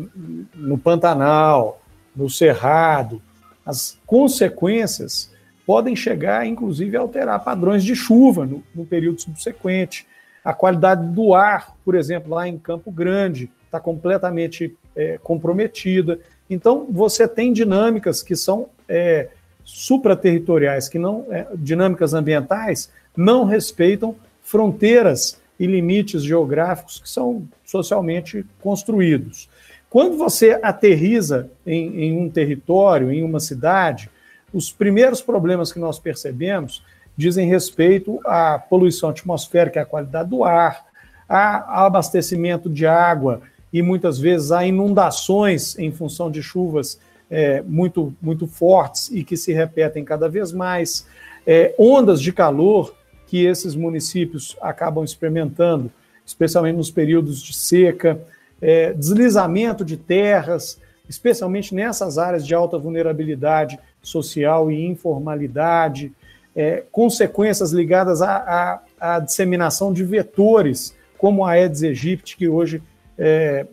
no 0.54 0.76
Pantanal, 0.76 1.80
no 2.14 2.28
Cerrado, 2.28 3.22
as 3.64 3.98
consequências 4.04 5.30
podem 5.64 5.94
chegar, 5.94 6.44
inclusive, 6.44 6.96
a 6.96 7.00
alterar 7.00 7.44
padrões 7.44 7.84
de 7.84 7.94
chuva 7.94 8.44
no, 8.44 8.64
no 8.74 8.84
período 8.84 9.20
subsequente. 9.20 10.06
A 10.44 10.52
qualidade 10.52 11.06
do 11.06 11.34
ar, 11.34 11.76
por 11.84 11.94
exemplo, 11.94 12.34
lá 12.34 12.48
em 12.48 12.58
Campo 12.58 12.90
Grande, 12.90 13.48
está 13.66 13.78
completamente 13.78 14.76
é, 14.96 15.18
comprometida. 15.18 16.18
Então, 16.50 16.86
você 16.90 17.28
tem 17.28 17.52
dinâmicas 17.52 18.22
que 18.22 18.34
são 18.34 18.68
é, 18.88 19.28
supraterritoriais, 19.64 20.88
que 20.88 20.98
não, 20.98 21.24
é, 21.30 21.46
dinâmicas 21.54 22.12
ambientais, 22.12 22.90
não 23.16 23.44
respeitam 23.44 24.16
fronteiras 24.42 25.40
e 25.58 25.66
limites 25.66 26.24
geográficos 26.24 26.98
que 26.98 27.08
são 27.08 27.46
socialmente 27.64 28.44
construídos. 28.60 29.48
Quando 29.88 30.16
você 30.16 30.58
aterriza 30.62 31.50
em, 31.66 32.04
em 32.04 32.18
um 32.18 32.28
território, 32.28 33.12
em 33.12 33.22
uma 33.22 33.38
cidade, 33.38 34.10
os 34.52 34.72
primeiros 34.72 35.20
problemas 35.20 35.72
que 35.72 35.78
nós 35.78 35.98
percebemos 35.98 36.82
dizem 37.16 37.48
respeito 37.48 38.18
à 38.24 38.58
poluição 38.58 39.10
atmosférica, 39.10 39.82
à 39.82 39.84
qualidade 39.84 40.30
do 40.30 40.42
ar, 40.42 40.86
a 41.28 41.84
abastecimento 41.86 42.68
de 42.68 42.86
água 42.86 43.42
e 43.72 43.82
muitas 43.82 44.18
vezes 44.18 44.52
a 44.52 44.66
inundações 44.66 45.78
em 45.78 45.90
função 45.92 46.30
de 46.30 46.42
chuvas 46.42 46.98
é, 47.30 47.62
muito, 47.62 48.12
muito 48.20 48.46
fortes 48.46 49.10
e 49.10 49.22
que 49.22 49.36
se 49.36 49.52
repetem 49.52 50.04
cada 50.04 50.28
vez 50.28 50.52
mais, 50.52 51.06
é, 51.46 51.74
ondas 51.78 52.20
de 52.20 52.32
calor 52.32 52.94
que 53.26 53.46
esses 53.46 53.76
municípios 53.76 54.56
acabam 54.60 55.04
experimentando, 55.04 55.90
especialmente 56.26 56.76
nos 56.76 56.90
períodos 56.90 57.40
de 57.40 57.54
seca, 57.54 58.20
é, 58.60 58.92
deslizamento 58.92 59.84
de 59.84 59.96
terras, 59.96 60.80
especialmente 61.08 61.74
nessas 61.74 62.18
áreas 62.18 62.46
de 62.46 62.54
alta 62.54 62.76
vulnerabilidade 62.76 63.78
social 64.02 64.70
e 64.70 64.84
informalidade, 64.84 66.12
é, 66.54 66.82
consequências 66.90 67.72
ligadas 67.72 68.20
à, 68.20 68.36
à, 68.36 69.14
à, 69.14 69.20
disseminação 69.20 69.92
de 69.92 70.04
vetores, 70.04 70.94
como 71.16 71.44
a 71.44 71.52
Aedes 71.52 71.82
aegypti, 71.82 72.36
que 72.36 72.48
hoje 72.48 72.82
é, 73.20 73.66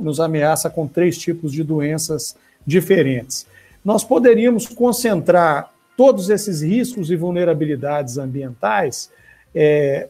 nos 0.00 0.20
ameaça 0.20 0.70
com 0.70 0.86
três 0.86 1.18
tipos 1.18 1.52
de 1.52 1.64
doenças 1.64 2.36
diferentes. 2.64 3.44
Nós 3.84 4.04
poderíamos 4.04 4.66
concentrar 4.66 5.70
todos 5.96 6.30
esses 6.30 6.62
riscos 6.62 7.10
e 7.10 7.16
vulnerabilidades 7.16 8.16
ambientais, 8.16 9.10
é, 9.52 10.08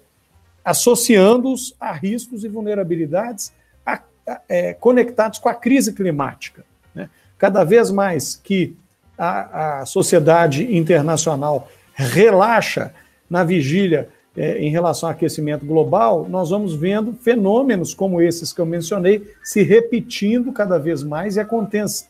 associando-os 0.63 1.75
a 1.81 1.93
riscos 1.93 2.45
e 2.45 2.49
vulnerabilidades 2.49 3.53
a, 3.85 4.01
a, 4.27 4.41
é, 4.49 4.75
conectados 4.75 5.39
com 5.39 5.49
a 5.49 5.55
crise 5.55 5.93
climática. 5.95 6.65
Né? 6.95 7.09
Cada 7.39 7.65
vez 7.65 7.91
mais 7.91 8.37
que 8.37 8.77
a, 9.17 9.81
a 9.81 9.87
sociedade 9.87 10.77
internacional 10.77 11.69
relaxa 11.95 12.93
na 13.31 13.45
vigília 13.45 14.09
é, 14.37 14.59
em 14.59 14.71
relação 14.71 15.09
ao 15.09 15.15
aquecimento 15.15 15.65
global, 15.65 16.27
nós 16.29 16.51
vamos 16.51 16.75
vendo 16.75 17.13
fenômenos 17.13 17.95
como 17.95 18.21
esses 18.21 18.53
que 18.53 18.61
eu 18.61 18.67
mencionei 18.67 19.31
se 19.43 19.63
repetindo 19.63 20.53
cada 20.53 20.79
vez 20.79 21.03
mais 21.03 21.37
e, 21.37 21.47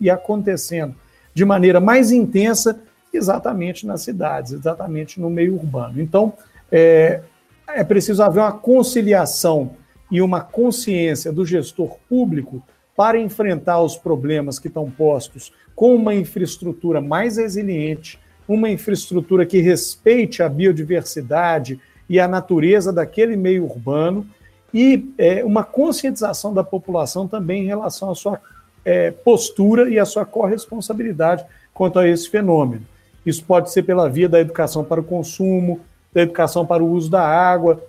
e 0.00 0.10
acontecendo 0.10 0.94
de 1.34 1.44
maneira 1.44 1.80
mais 1.80 2.10
intensa 2.10 2.80
exatamente 3.12 3.86
nas 3.86 4.02
cidades, 4.02 4.52
exatamente 4.52 5.20
no 5.20 5.28
meio 5.28 5.54
urbano. 5.54 6.00
Então, 6.00 6.32
é, 6.70 7.20
é 7.68 7.84
preciso 7.84 8.22
haver 8.22 8.40
uma 8.40 8.52
conciliação 8.52 9.72
e 10.10 10.20
uma 10.20 10.40
consciência 10.40 11.32
do 11.32 11.44
gestor 11.44 11.96
público 12.08 12.62
para 12.96 13.18
enfrentar 13.18 13.80
os 13.80 13.96
problemas 13.96 14.58
que 14.58 14.68
estão 14.68 14.90
postos 14.90 15.52
com 15.74 15.94
uma 15.94 16.14
infraestrutura 16.14 17.00
mais 17.00 17.36
resiliente, 17.36 18.18
uma 18.46 18.70
infraestrutura 18.70 19.44
que 19.44 19.58
respeite 19.58 20.42
a 20.42 20.48
biodiversidade 20.48 21.80
e 22.08 22.20
a 22.20 22.28
natureza 22.28 22.92
daquele 22.92 23.36
meio 23.36 23.64
urbano 23.64 24.26
e 24.72 25.12
é, 25.16 25.44
uma 25.44 25.62
conscientização 25.62 26.52
da 26.52 26.64
população 26.64 27.28
também 27.28 27.62
em 27.62 27.66
relação 27.66 28.10
à 28.10 28.14
sua 28.14 28.40
é, 28.84 29.10
postura 29.10 29.88
e 29.88 29.98
à 29.98 30.04
sua 30.04 30.24
corresponsabilidade 30.24 31.44
quanto 31.72 31.98
a 31.98 32.08
esse 32.08 32.28
fenômeno. 32.28 32.82
Isso 33.24 33.44
pode 33.44 33.70
ser 33.70 33.84
pela 33.84 34.08
via 34.08 34.28
da 34.28 34.40
educação 34.40 34.84
para 34.84 35.00
o 35.00 35.04
consumo, 35.04 35.80
da 36.12 36.22
educação 36.22 36.66
para 36.66 36.82
o 36.82 36.90
uso 36.90 37.10
da 37.10 37.22
água, 37.22 37.82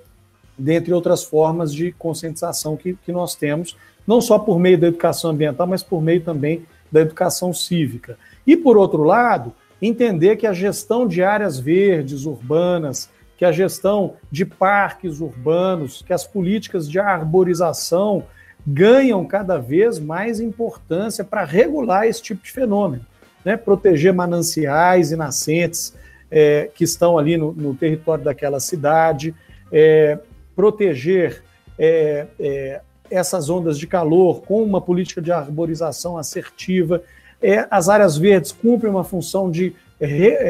dentre 0.57 0.93
outras 0.93 1.23
formas 1.23 1.73
de 1.73 1.91
conscientização 1.91 2.77
que, 2.77 2.97
que 3.05 3.11
nós 3.11 3.35
temos, 3.35 3.75
não 4.07 4.21
só 4.21 4.39
por 4.39 4.59
meio 4.59 4.77
da 4.77 4.87
educação 4.87 5.31
ambiental, 5.31 5.67
mas 5.67 5.83
por 5.83 6.01
meio 6.01 6.21
também 6.21 6.65
da 6.91 7.01
educação 7.01 7.53
cívica. 7.53 8.17
E, 8.47 8.55
por 8.55 8.77
outro 8.77 9.03
lado, 9.03 9.51
entender 9.81 10.37
que 10.37 10.47
a 10.47 10.53
gestão 10.53 11.07
de 11.07 11.21
áreas 11.21 11.59
verdes 11.59 12.25
urbanas, 12.25 13.09
que 13.37 13.45
a 13.45 13.51
gestão 13.51 14.15
de 14.31 14.45
parques 14.45 15.19
urbanos, 15.19 16.01
que 16.01 16.13
as 16.13 16.25
políticas 16.25 16.89
de 16.89 16.99
arborização 16.99 18.25
ganham 18.65 19.25
cada 19.25 19.57
vez 19.57 19.99
mais 19.99 20.39
importância 20.39 21.23
para 21.23 21.43
regular 21.43 22.07
esse 22.07 22.21
tipo 22.21 22.43
de 22.43 22.51
fenômeno 22.51 23.05
né, 23.45 23.55
proteger 23.55 24.11
mananciais 24.11 25.11
e 25.11 25.15
nascentes 25.15 25.93
é, 26.31 26.71
que 26.73 26.83
estão 26.83 27.17
ali 27.17 27.37
no, 27.37 27.53
no, 27.53 27.75
território 27.75 28.23
daquela 28.23 28.59
cidade, 28.59 29.35
é, 29.71 30.17
proteger 30.55 31.43
é, 31.77 32.25
é 32.39 32.81
essas 33.11 33.51
ondas 33.51 33.77
de 33.77 33.85
calor 33.85 34.41
com 34.41 34.63
uma 34.63 34.81
política 34.81 35.21
de 35.21 35.31
arborização 35.31 36.17
assertiva. 36.17 37.03
É, 37.39 37.67
as 37.69 37.87
áreas 37.87 38.17
verdes 38.17 38.51
cumprem 38.51 38.91
uma 38.91 39.03
função 39.03 39.51
de 39.51 39.75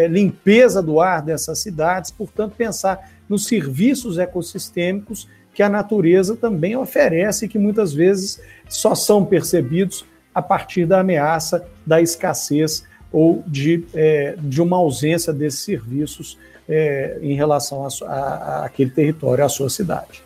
limpeza 0.10 0.82
do 0.82 1.00
ar 1.00 1.22
dessas 1.22 1.60
cidades, 1.60 2.12
portanto, 2.12 2.54
pensar 2.58 3.12
nos 3.30 3.46
serviços 3.46 4.18
ecossistêmicos 4.18 5.28
que 5.54 5.64
a 5.64 5.70
natureza 5.70 6.36
também 6.36 6.76
oferece 6.76 7.46
e 7.46 7.48
que 7.48 7.58
muitas 7.58 7.94
vezes 7.94 8.42
só 8.68 8.94
são 8.94 9.24
percebidos 9.24 10.06
a 10.34 10.42
partir 10.42 10.86
da 10.86 11.00
ameaça 11.00 11.66
da 11.86 12.02
escassez 12.02 12.86
ou 13.12 13.42
de, 13.48 13.86
é, 13.94 14.36
de 14.38 14.62
uma 14.62 14.76
ausência 14.76 15.32
desses 15.32 15.62
serviços 15.62 16.38
é, 16.68 17.18
em 17.22 17.36
relação 17.36 17.86
a, 17.86 18.06
a, 18.06 18.66
aquele 18.66 18.90
território, 18.90 19.46
à 19.46 19.50
sua 19.50 19.70
cidade. 19.70 20.22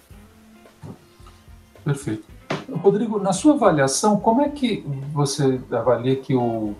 Perfeito. 1.86 2.24
Rodrigo, 2.72 3.20
na 3.20 3.34
sua 3.34 3.54
avaliação, 3.54 4.20
como 4.20 4.42
é 4.42 4.50
que 4.50 4.84
você 5.14 5.60
avalia 5.72 6.16
que 6.16 6.34
o, 6.34 6.74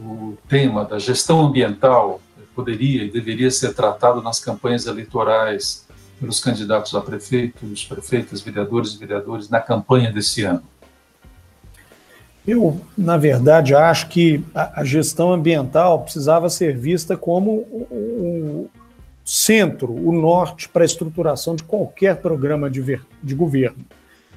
o 0.00 0.38
tema 0.48 0.84
da 0.84 0.98
gestão 0.98 1.46
ambiental 1.46 2.20
poderia 2.54 3.04
e 3.04 3.10
deveria 3.10 3.50
ser 3.50 3.74
tratado 3.74 4.22
nas 4.22 4.40
campanhas 4.40 4.86
eleitorais 4.86 5.86
pelos 6.18 6.40
candidatos 6.40 6.94
a 6.94 7.00
prefeitos, 7.00 7.84
prefeitas, 7.84 8.40
vereadores 8.40 8.94
e 8.94 8.98
vereadores 8.98 9.48
na 9.48 9.60
campanha 9.60 10.12
desse 10.12 10.42
ano? 10.42 10.62
Eu, 12.46 12.80
na 12.96 13.16
verdade, 13.16 13.74
acho 13.74 14.08
que 14.08 14.42
a, 14.54 14.82
gestão 14.84 15.32
ambiental 15.32 16.02
precisava 16.02 16.48
ser 16.48 16.76
vista 16.76 17.16
como 17.16 17.52
o, 17.52 18.68
centro, 19.24 19.92
o 19.92 20.12
norte 20.12 20.68
para 20.68 20.82
a 20.82 20.86
estruturação 20.86 21.54
de 21.54 21.62
qualquer 21.62 22.16
programa 22.16 22.68
de, 22.68 23.00
de 23.22 23.34
governo. 23.34 23.84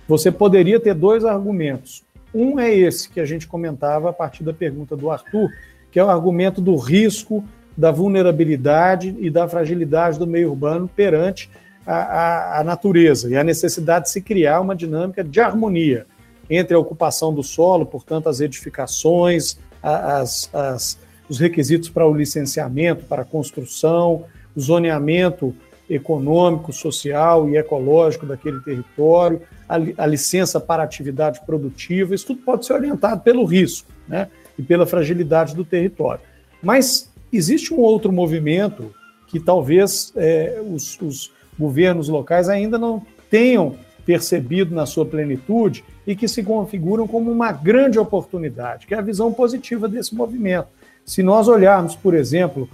Você 0.07 0.31
poderia 0.31 0.79
ter 0.79 0.93
dois 0.93 1.25
argumentos. 1.25 2.03
Um 2.33 2.59
é 2.59 2.73
esse 2.73 3.09
que 3.09 3.19
a 3.19 3.25
gente 3.25 3.47
comentava 3.47 4.09
a 4.09 4.13
partir 4.13 4.43
da 4.43 4.53
pergunta 4.53 4.95
do 4.95 5.11
Arthur, 5.11 5.51
que 5.91 5.99
é 5.99 6.03
o 6.03 6.09
argumento 6.09 6.59
do 6.59 6.75
risco, 6.75 7.43
da 7.77 7.91
vulnerabilidade 7.91 9.15
e 9.19 9.29
da 9.29 9.47
fragilidade 9.47 10.17
do 10.17 10.27
meio 10.27 10.49
urbano 10.49 10.87
perante 10.87 11.49
a, 11.85 11.95
a, 11.95 12.59
a 12.59 12.63
natureza 12.63 13.29
e 13.29 13.35
a 13.35 13.43
necessidade 13.43 14.05
de 14.05 14.11
se 14.11 14.21
criar 14.21 14.61
uma 14.61 14.75
dinâmica 14.75 15.23
de 15.23 15.39
harmonia 15.39 16.05
entre 16.49 16.75
a 16.75 16.79
ocupação 16.79 17.33
do 17.33 17.43
solo, 17.43 17.85
portanto, 17.85 18.29
as 18.29 18.39
edificações, 18.39 19.57
as, 19.81 20.49
as, 20.53 20.99
os 21.27 21.39
requisitos 21.39 21.89
para 21.89 22.07
o 22.07 22.13
licenciamento, 22.13 23.05
para 23.05 23.21
a 23.23 23.25
construção, 23.25 24.25
o 24.55 24.59
zoneamento 24.59 25.55
econômico, 25.89 26.71
social 26.71 27.49
e 27.49 27.57
ecológico 27.57 28.25
daquele 28.25 28.59
território, 28.61 29.41
a, 29.67 29.75
a, 29.75 30.05
licença 30.05 30.59
para 30.59 30.83
atividade 30.83 31.41
produtiva, 31.45 32.15
isso 32.15 32.27
tudo 32.27 32.41
pode 32.41 32.65
ser 32.65 32.73
orientado 32.73 33.21
pelo 33.21 33.45
risco 33.45 33.89
né, 34.07 34.29
e 34.57 34.61
pela 34.61 34.85
fragilidade 34.85 35.55
do 35.55 35.65
território. 35.65 36.21
Mas 36.61 37.11
existe 37.31 37.73
um 37.73 37.79
outro 37.79 38.11
movimento 38.11 38.93
que 39.27 39.39
talvez 39.39 40.13
é, 40.15 40.61
os, 40.65 40.99
os 41.01 41.31
governos 41.57 42.07
locais 42.07 42.49
ainda 42.49 42.77
não 42.77 43.05
tenham 43.29 43.75
percebido 44.05 44.75
na 44.75 44.85
sua 44.85 45.05
plenitude 45.05 45.83
e 46.05 46.15
que 46.15 46.27
se 46.27 46.43
configuram 46.43 47.07
como 47.07 47.31
uma 47.31 47.51
grande 47.51 47.97
oportunidade, 47.97 48.85
que 48.85 48.93
é 48.93 48.97
a 48.97 49.01
visão 49.01 49.33
positiva 49.33 49.87
desse 49.87 50.13
movimento. 50.13 50.67
Se 51.05 51.23
nós 51.23 51.47
olharmos, 51.47 51.95
por 51.95 52.13
exemplo, 52.13 52.69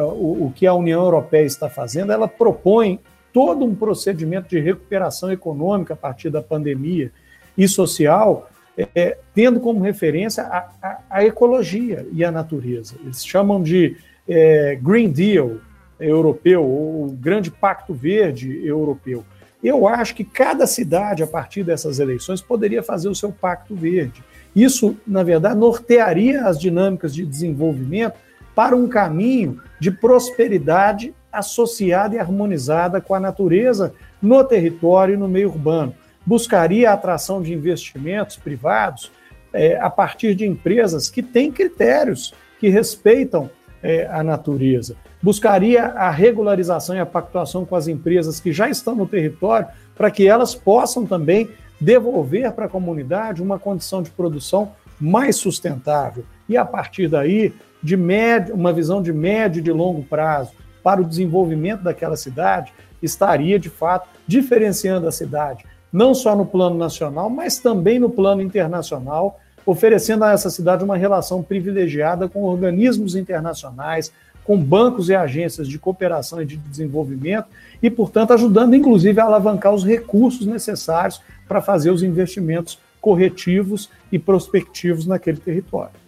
o, 0.00 0.46
o 0.46 0.52
que 0.54 0.66
a 0.66 0.74
União 0.74 1.02
Europeia 1.02 1.44
está 1.44 1.68
fazendo, 1.68 2.12
ela 2.12 2.28
propõe 2.28 3.00
todo 3.32 3.64
um 3.64 3.74
procedimento 3.74 4.48
de 4.48 4.60
recuperação 4.60 5.32
econômica 5.32 5.94
a 5.94 5.96
partir 5.96 6.30
da 6.30 6.42
pandemia 6.42 7.10
e 7.56 7.66
social, 7.66 8.50
é, 8.76 9.18
tendo 9.34 9.60
como 9.60 9.80
referência 9.80 10.44
a, 10.44 10.68
a, 10.82 10.98
a, 11.10 11.24
ecologia 11.24 12.06
e 12.12 12.24
a 12.24 12.30
natureza. 12.30 12.94
Eles 13.02 13.24
chamam 13.24 13.62
de 13.62 13.96
é, 14.28 14.78
Green 14.80 15.10
Deal 15.10 15.56
europeu, 15.98 16.64
ou 16.64 17.10
Grande 17.10 17.50
Pacto 17.50 17.94
Verde 17.94 18.64
europeu. 18.66 19.24
Eu 19.62 19.86
acho 19.86 20.14
que 20.14 20.24
cada 20.24 20.66
cidade, 20.66 21.22
a 21.22 21.26
partir 21.26 21.62
dessas 21.62 22.00
eleições, 22.00 22.40
poderia 22.40 22.82
fazer 22.82 23.08
o 23.08 23.14
seu 23.14 23.30
Pacto 23.30 23.74
Verde. 23.74 24.24
Isso, 24.56 24.96
na 25.06 25.22
verdade, 25.22 25.58
nortearia 25.58 26.44
as 26.44 26.58
dinâmicas 26.58 27.14
de 27.14 27.24
desenvolvimento 27.24 28.16
para 28.54 28.76
um 28.76 28.88
caminho 28.88 29.60
de 29.80 29.90
prosperidade 29.90 31.14
associada 31.32 32.14
e 32.14 32.18
harmonizada 32.18 33.00
com 33.00 33.14
a 33.14 33.20
natureza 33.20 33.94
no 34.20 34.44
território 34.44 35.14
e 35.14 35.16
no 35.18 35.28
meio 35.28 35.48
urbano. 35.48 35.94
Buscaria 36.24 36.90
a 36.90 36.94
atração 36.94 37.42
de 37.42 37.52
investimentos 37.52 38.36
privados 38.36 39.10
é, 39.52 39.78
a 39.80 39.90
partir 39.90 40.34
de 40.34 40.46
empresas 40.46 41.08
que 41.08 41.22
têm 41.22 41.50
critérios 41.50 42.34
que 42.60 42.68
respeitam 42.68 43.50
é, 43.82 44.06
a 44.06 44.22
natureza. 44.22 44.94
Buscaria 45.20 45.84
a 45.84 46.10
regularização 46.10 46.94
e 46.94 47.00
a 47.00 47.06
pactuação 47.06 47.64
com 47.64 47.74
as 47.74 47.88
empresas 47.88 48.38
que 48.38 48.52
já 48.52 48.68
estão 48.68 48.94
no 48.94 49.06
território 49.06 49.66
para 49.96 50.10
que 50.10 50.26
elas 50.26 50.54
possam 50.54 51.04
também 51.04 51.48
devolver 51.80 52.52
para 52.52 52.66
a 52.66 52.68
comunidade 52.68 53.42
uma 53.42 53.58
condição 53.58 54.02
de 54.02 54.10
produção 54.10 54.72
mais 55.02 55.34
sustentável. 55.34 56.24
E 56.48 56.56
a 56.56 56.64
partir 56.64 57.08
daí, 57.08 57.52
de 57.82 57.96
médio, 57.96 58.54
uma 58.54 58.72
visão 58.72 59.02
de 59.02 59.12
médio 59.12 59.58
e 59.58 59.62
de 59.62 59.72
longo 59.72 60.04
prazo 60.04 60.52
para 60.80 61.00
o 61.00 61.04
desenvolvimento 61.04 61.82
daquela 61.82 62.16
cidade, 62.16 62.72
estaria 63.02 63.58
de 63.58 63.68
fato 63.68 64.08
diferenciando 64.26 65.08
a 65.08 65.12
cidade, 65.12 65.64
não 65.92 66.14
só 66.14 66.36
no 66.36 66.46
plano 66.46 66.76
nacional, 66.76 67.28
mas 67.28 67.58
também 67.58 67.98
no 67.98 68.08
plano 68.08 68.40
internacional, 68.40 69.40
oferecendo 69.66 70.24
a 70.24 70.32
essa 70.32 70.50
cidade 70.50 70.84
uma 70.84 70.96
relação 70.96 71.42
privilegiada 71.42 72.28
com 72.28 72.44
organismos 72.44 73.16
internacionais, 73.16 74.12
com 74.44 74.56
bancos 74.56 75.08
e 75.08 75.14
agências 75.14 75.68
de 75.68 75.78
cooperação 75.78 76.40
e 76.40 76.46
de 76.46 76.56
desenvolvimento, 76.56 77.48
e, 77.82 77.90
portanto, 77.90 78.32
ajudando, 78.32 78.74
inclusive, 78.74 79.20
a 79.20 79.24
alavancar 79.24 79.72
os 79.72 79.84
recursos 79.84 80.46
necessários 80.46 81.20
para 81.48 81.60
fazer 81.60 81.90
os 81.90 82.02
investimentos 82.02 82.78
corretivos 83.02 83.90
e 84.12 84.18
prospectivos 84.18 85.06
naquele 85.06 85.38
território. 85.38 86.00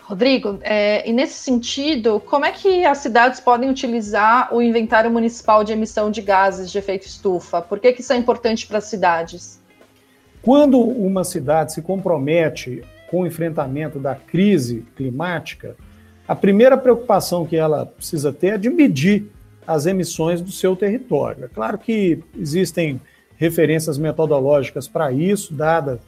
Rodrigo, 0.00 0.58
é, 0.62 1.06
e 1.06 1.12
nesse 1.12 1.34
sentido, 1.34 2.18
como 2.18 2.46
é 2.46 2.50
que 2.50 2.82
as 2.86 2.96
cidades 2.96 3.40
podem 3.40 3.68
utilizar 3.68 4.52
o 4.54 4.62
inventário 4.62 5.10
municipal 5.10 5.62
de 5.62 5.74
emissão 5.74 6.10
de 6.10 6.22
gases 6.22 6.72
de 6.72 6.78
efeito 6.78 7.06
estufa? 7.06 7.60
Por 7.60 7.78
que, 7.78 7.92
que 7.92 8.00
isso 8.00 8.14
é 8.14 8.16
importante 8.16 8.66
para 8.66 8.78
as 8.78 8.84
cidades? 8.84 9.62
Quando 10.40 10.80
uma 10.80 11.24
cidade 11.24 11.74
se 11.74 11.82
compromete 11.82 12.82
com 13.10 13.20
o 13.20 13.26
enfrentamento 13.26 13.98
da 13.98 14.14
crise 14.14 14.86
climática, 14.96 15.76
a 16.26 16.34
primeira 16.34 16.78
preocupação 16.78 17.44
que 17.44 17.56
ela 17.56 17.84
precisa 17.84 18.32
ter 18.32 18.54
é 18.54 18.58
de 18.58 18.70
medir 18.70 19.30
as 19.66 19.84
emissões 19.84 20.40
do 20.40 20.50
seu 20.50 20.74
território. 20.74 21.44
É 21.44 21.48
claro 21.48 21.76
que 21.76 22.24
existem 22.34 22.98
referências 23.38 23.96
metodológicas 23.96 24.86
para 24.86 25.10
isso, 25.12 25.54
dadas 25.54 26.00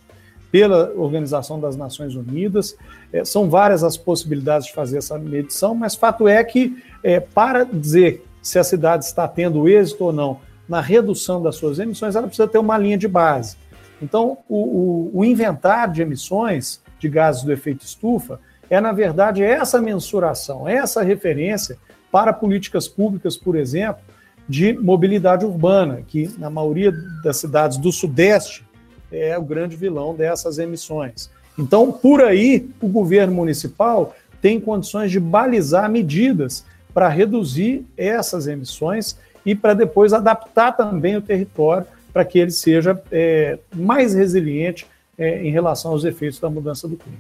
pela 0.51 0.93
Organização 0.97 1.61
das 1.61 1.77
Nações 1.77 2.15
Unidas. 2.17 2.77
É, 3.13 3.25
são 3.25 3.49
várias 3.49 3.85
as 3.85 3.97
possibilidades 3.97 4.67
de 4.67 4.75
fazer 4.75 4.99
essa 4.99 5.17
medição, 5.19 5.75
mas 5.75 5.95
fato 5.95 6.29
é 6.29 6.43
que, 6.43 6.83
é, 7.03 7.21
para 7.21 7.65
dizer 7.65 8.27
se 8.43 8.59
a 8.59 8.65
cidade 8.65 9.05
está 9.05 9.29
tendo 9.29 9.69
êxito 9.69 10.05
ou 10.05 10.13
não 10.13 10.41
na 10.69 10.81
redução 10.81 11.43
das 11.43 11.57
suas 11.57 11.79
emissões, 11.79 12.15
ela 12.15 12.27
precisa 12.27 12.49
ter 12.49 12.59
uma 12.59 12.77
linha 12.77 12.99
de 12.99 13.09
base. 13.09 13.57
Então, 14.03 14.39
o, 14.49 15.11
o, 15.13 15.21
o 15.21 15.25
inventário 15.25 15.95
de 15.95 16.03
emissões 16.03 16.81
de 16.99 17.09
gases 17.09 17.43
do 17.43 17.53
efeito 17.53 17.85
estufa 17.85 18.41
é, 18.69 18.81
na 18.81 18.93
verdade, 18.93 19.43
essa 19.43 19.81
mensuração, 19.81 20.69
essa 20.69 21.03
referência 21.03 21.77
para 22.11 22.33
políticas 22.33 22.87
públicas, 22.87 23.37
por 23.37 23.57
exemplo, 23.57 24.03
de 24.51 24.73
mobilidade 24.73 25.47
urbana, 25.47 26.03
que 26.05 26.29
na 26.37 26.51
maioria 26.51 26.93
das 27.23 27.37
cidades 27.37 27.79
do 27.79 27.93
Sudeste 27.93 28.65
é 29.13 29.39
o 29.39 29.43
grande 29.43 29.77
vilão 29.77 30.13
dessas 30.13 30.59
emissões. 30.59 31.31
Então, 31.57 31.93
por 31.93 32.21
aí, 32.21 32.69
o 32.81 32.89
governo 32.89 33.33
municipal 33.33 34.13
tem 34.43 34.61
condições 34.61 35.13
de 35.13 35.21
balizar 35.21 35.89
medidas 35.89 36.65
para 36.93 37.09
reduzir 37.09 37.87
essas 37.97 38.49
emissões 38.49 39.17
e 39.47 39.55
para 39.55 39.73
depois 39.73 40.13
adaptar 40.13 40.73
também 40.73 41.17
o 41.17 41.23
território 41.23 41.87
para 42.13 42.25
que 42.25 42.37
ele 42.41 42.51
seja 42.51 43.01
é, 43.13 43.57
mais 43.73 44.15
resiliente 44.15 44.85
é, 45.17 45.45
em 45.45 45.53
relação 45.53 45.93
aos 45.93 46.05
efeitos 46.05 46.41
da 46.41 46.51
mudança 46.51 46.89
do 46.89 46.97
clima. 46.97 47.19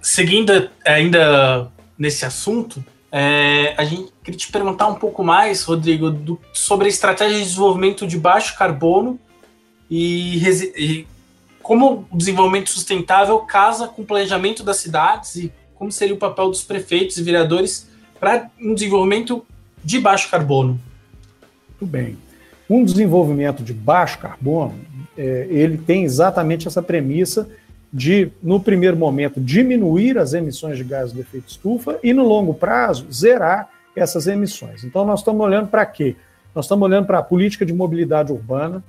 Seguindo 0.00 0.70
ainda 0.86 1.70
nesse 1.98 2.24
assunto, 2.24 2.82
é, 3.16 3.74
a 3.76 3.84
gente 3.84 4.12
queria 4.24 4.36
te 4.36 4.50
perguntar 4.50 4.88
um 4.88 4.96
pouco 4.96 5.22
mais, 5.22 5.62
Rodrigo, 5.62 6.10
do, 6.10 6.40
sobre 6.52 6.86
a 6.86 6.88
estratégia 6.88 7.38
de 7.38 7.44
desenvolvimento 7.44 8.08
de 8.08 8.18
baixo 8.18 8.58
carbono 8.58 9.20
e, 9.88 10.44
e, 10.76 11.06
como 11.62 12.08
o 12.10 12.16
desenvolvimento 12.16 12.70
sustentável 12.70 13.38
casa 13.38 13.86
com 13.86 14.02
o 14.02 14.04
planejamento 14.04 14.64
das 14.64 14.78
cidades 14.78 15.36
e 15.36 15.52
como 15.76 15.92
seria 15.92 16.12
o 16.12 16.18
papel 16.18 16.50
dos 16.50 16.64
prefeitos 16.64 17.16
e 17.16 17.22
vereadores 17.22 17.88
para 18.18 18.50
um 18.60 18.74
desenvolvimento 18.74 19.46
de 19.84 20.00
baixo 20.00 20.28
carbono. 20.28 20.80
Muito 21.68 21.86
bem. 21.86 22.18
Um 22.68 22.84
desenvolvimento 22.84 23.62
de 23.62 23.72
baixo 23.72 24.18
carbono, 24.18 24.74
é, 25.16 25.46
ele 25.48 25.78
tem 25.78 26.02
exatamente 26.02 26.66
essa 26.66 26.82
premissa 26.82 27.48
de, 27.94 28.32
no 28.42 28.58
primeiro 28.58 28.96
momento, 28.96 29.40
diminuir 29.40 30.18
as 30.18 30.34
emissões 30.34 30.76
de 30.76 30.82
gases 30.82 31.14
de 31.14 31.20
efeito 31.20 31.46
estufa 31.46 31.96
e, 32.02 32.12
no 32.12 32.26
longo 32.26 32.52
prazo, 32.52 33.06
zerar 33.12 33.70
essas 33.94 34.26
emissões. 34.26 34.82
Então, 34.82 35.06
nós 35.06 35.20
estamos 35.20 35.40
olhando 35.40 35.68
para 35.68 35.86
quê? 35.86 36.16
Nós 36.52 36.64
estamos 36.64 36.84
olhando 36.84 37.06
para 37.06 37.20
a 37.20 37.22
política 37.22 37.64
de 37.64 37.72
mobilidade 37.72 38.32
urbana. 38.32 38.82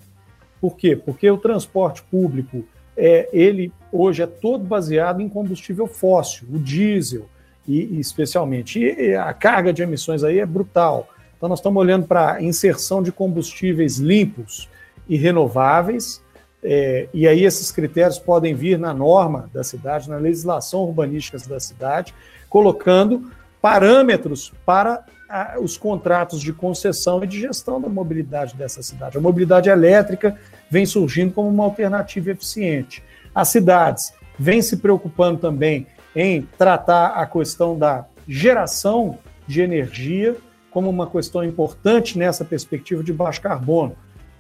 Por 0.59 0.75
quê? 0.75 0.95
Porque 0.95 1.29
o 1.29 1.37
transporte 1.37 2.01
público, 2.09 2.65
é, 2.97 3.29
ele 3.31 3.71
hoje 3.91 4.23
é 4.23 4.25
todo 4.25 4.63
baseado 4.63 5.21
em 5.21 5.29
combustível 5.29 5.85
fóssil, 5.85 6.47
o 6.51 6.57
diesel, 6.57 7.29
e, 7.67 7.97
e 7.97 7.99
especialmente. 7.99 8.79
E 8.79 9.13
a 9.13 9.31
carga 9.35 9.71
de 9.71 9.83
emissões 9.83 10.23
aí 10.23 10.39
é 10.39 10.45
brutal. 10.47 11.07
Então, 11.37 11.47
nós 11.47 11.59
estamos 11.59 11.79
olhando 11.79 12.07
para 12.07 12.33
a 12.33 12.41
inserção 12.41 13.03
de 13.03 13.11
combustíveis 13.11 13.99
limpos 13.99 14.67
e 15.07 15.15
renováveis, 15.15 16.23
é, 16.67 17.07
e 17.13 17.27
aí 17.27 17.45
esses 17.45 17.71
critérios 17.71 18.17
podem 18.17 18.55
vir 18.55 18.79
na 18.79 18.91
norma 18.91 19.47
da 19.53 19.63
cidade, 19.63 20.09
na 20.09 20.17
legislação 20.17 20.81
urbanística 20.81 21.37
da 21.47 21.59
cidade, 21.59 22.13
colocando 22.49 23.31
parâmetros 23.61 24.51
para 24.65 25.05
a, 25.29 25.57
os 25.59 25.77
contratos 25.77 26.41
de 26.41 26.51
concessão 26.51 27.23
e 27.23 27.27
de 27.27 27.39
gestão 27.39 27.79
da 27.79 27.87
mobilidade 27.87 28.55
dessa 28.55 28.81
cidade. 28.81 29.15
A 29.15 29.21
mobilidade 29.21 29.69
elétrica 29.69 30.35
vem 30.67 30.87
surgindo 30.87 31.33
como 31.33 31.47
uma 31.49 31.63
alternativa 31.63 32.31
eficiente. 32.31 33.03
As 33.33 33.49
cidades 33.49 34.11
vêm 34.39 34.61
se 34.61 34.77
preocupando 34.77 35.39
também 35.39 35.85
em 36.15 36.41
tratar 36.57 37.09
a 37.09 37.27
questão 37.27 37.77
da 37.77 38.05
geração 38.27 39.19
de 39.47 39.61
energia 39.61 40.35
como 40.71 40.89
uma 40.89 41.07
questão 41.07 41.43
importante 41.43 42.17
nessa 42.17 42.43
perspectiva 42.43 43.03
de 43.03 43.13
baixo 43.13 43.41
carbono. 43.41 43.95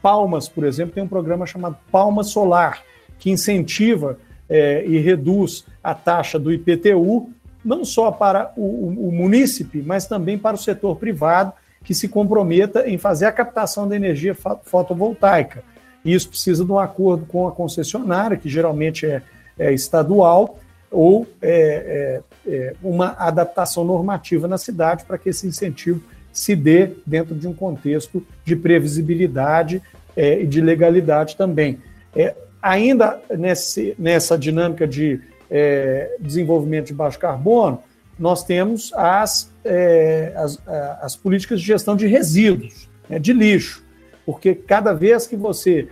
Palmas, 0.05 0.47
por 0.47 0.63
exemplo, 0.63 0.93
tem 0.93 1.01
um 1.01 1.07
programa 1.07 1.47
chamado 1.47 1.77
Palma 1.91 2.23
Solar, 2.23 2.83
que 3.17 3.31
incentiva 3.31 4.19
é, 4.47 4.85
e 4.85 4.99
reduz 4.99 5.65
a 5.83 5.95
taxa 5.95 6.37
do 6.37 6.53
IPTU, 6.53 7.31
não 7.63 7.83
só 7.83 8.11
para 8.11 8.53
o, 8.55 8.61
o, 8.61 9.07
o 9.07 9.11
munícipe, 9.11 9.81
mas 9.81 10.05
também 10.05 10.37
para 10.37 10.55
o 10.55 10.59
setor 10.59 10.97
privado, 10.97 11.53
que 11.83 11.95
se 11.95 12.07
comprometa 12.07 12.87
em 12.87 12.99
fazer 12.99 13.25
a 13.25 13.31
captação 13.31 13.87
da 13.87 13.95
energia 13.95 14.37
fotovoltaica. 14.63 15.63
E 16.03 16.13
isso 16.13 16.29
precisa 16.29 16.63
de 16.63 16.71
um 16.71 16.77
acordo 16.77 17.25
com 17.25 17.47
a 17.47 17.51
concessionária, 17.51 18.37
que 18.37 18.47
geralmente 18.47 19.07
é, 19.07 19.23
é 19.57 19.73
estadual, 19.73 20.59
ou 20.91 21.25
é, 21.41 22.21
é, 22.45 22.51
é, 22.53 22.75
uma 22.83 23.15
adaptação 23.17 23.83
normativa 23.83 24.47
na 24.47 24.59
cidade 24.59 25.03
para 25.03 25.17
que 25.17 25.29
esse 25.29 25.47
incentivo 25.47 26.03
se 26.35 26.53
dê 26.53 26.91
dentro 27.05 27.33
de 27.33 27.47
um 27.47 27.53
contexto 27.53 28.21
de 28.43 28.57
previsibilidade 28.57 29.81
é, 30.15 30.41
e 30.41 30.45
de 30.45 30.59
legalidade 30.59 31.37
também. 31.37 31.79
É, 32.13 32.35
ainda 32.61 33.21
nesse, 33.37 33.95
nessa 33.97 34.37
dinâmica 34.37 34.85
de 34.85 35.21
é, 35.49 36.17
desenvolvimento 36.19 36.87
de 36.87 36.93
baixo 36.93 37.17
carbono, 37.17 37.81
nós 38.19 38.43
temos 38.43 38.93
as, 38.93 39.51
as, 40.35 40.61
as, 41.01 41.15
políticas 41.17 41.59
de 41.59 41.67
gestão 41.67 41.97
de 41.97 42.07
resíduos, 42.07 42.89
né, 43.09 43.19
de 43.19 43.33
lixo, 43.33 43.83
porque 44.25 44.55
cada 44.55 44.93
vez 44.93 45.27
que 45.27 45.35
você 45.35 45.89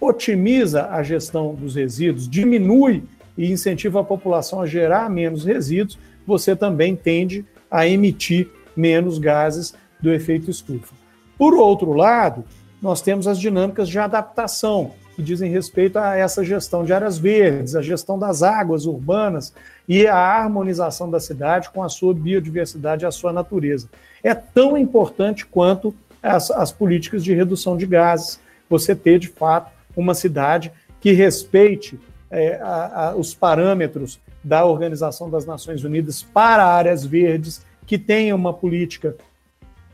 otimiza 0.00 0.86
a 0.86 1.02
gestão 1.02 1.54
dos 1.54 1.74
resíduos, 1.74 2.28
diminui 2.28 3.02
e 3.36 3.50
incentiva 3.50 4.00
a 4.00 4.04
população 4.04 4.60
a 4.60 4.66
gerar 4.66 5.10
menos 5.10 5.44
resíduos, 5.44 5.98
você 6.26 6.56
também 6.56 6.96
tende 6.96 7.44
a 7.70 7.86
emitir 7.86 8.48
menos 8.74 9.18
gases 9.18 9.74
do 10.00 10.12
efeito 10.12 10.50
estufa. 10.50 10.94
Por 11.38 11.54
outro 11.54 11.92
lado, 11.92 12.44
nós 12.80 13.00
temos 13.00 13.26
as 13.26 13.38
dinâmicas 13.38 13.88
de 13.88 13.98
adaptação, 13.98 14.92
que 15.14 15.22
dizem 15.22 15.50
respeito 15.50 15.98
a 15.98 16.14
essa 16.14 16.44
gestão 16.44 16.84
de 16.84 16.92
áreas 16.92 17.18
verdes, 17.18 17.74
a 17.74 17.82
gestão 17.82 18.18
das 18.18 18.42
águas 18.42 18.84
urbanas 18.84 19.52
e 19.88 20.06
a 20.06 20.16
harmonização 20.16 21.10
da 21.10 21.18
cidade 21.18 21.70
com 21.70 21.82
a 21.82 21.88
sua 21.88 22.12
biodiversidade 22.12 23.04
e 23.04 23.06
a 23.06 23.10
sua 23.10 23.32
natureza. 23.32 23.88
É 24.22 24.34
tão 24.34 24.76
importante 24.76 25.46
quanto 25.46 25.94
as, 26.22 26.50
as 26.50 26.70
políticas 26.70 27.24
de 27.24 27.34
redução 27.34 27.76
de 27.76 27.86
gases, 27.86 28.38
você 28.68 28.94
ter, 28.94 29.18
de 29.18 29.28
fato, 29.28 29.72
uma 29.96 30.14
cidade 30.14 30.70
que 31.00 31.12
respeite 31.12 31.98
é, 32.30 32.56
a, 32.60 33.08
a, 33.08 33.16
os 33.16 33.34
parâmetros 33.34 34.20
da 34.42 34.64
Organização 34.64 35.30
das 35.30 35.46
Nações 35.46 35.82
Unidas 35.82 36.22
para 36.22 36.64
áreas 36.64 37.04
verdes, 37.04 37.64
que 37.86 37.98
tenha 37.98 38.34
uma 38.34 38.52
política 38.52 39.16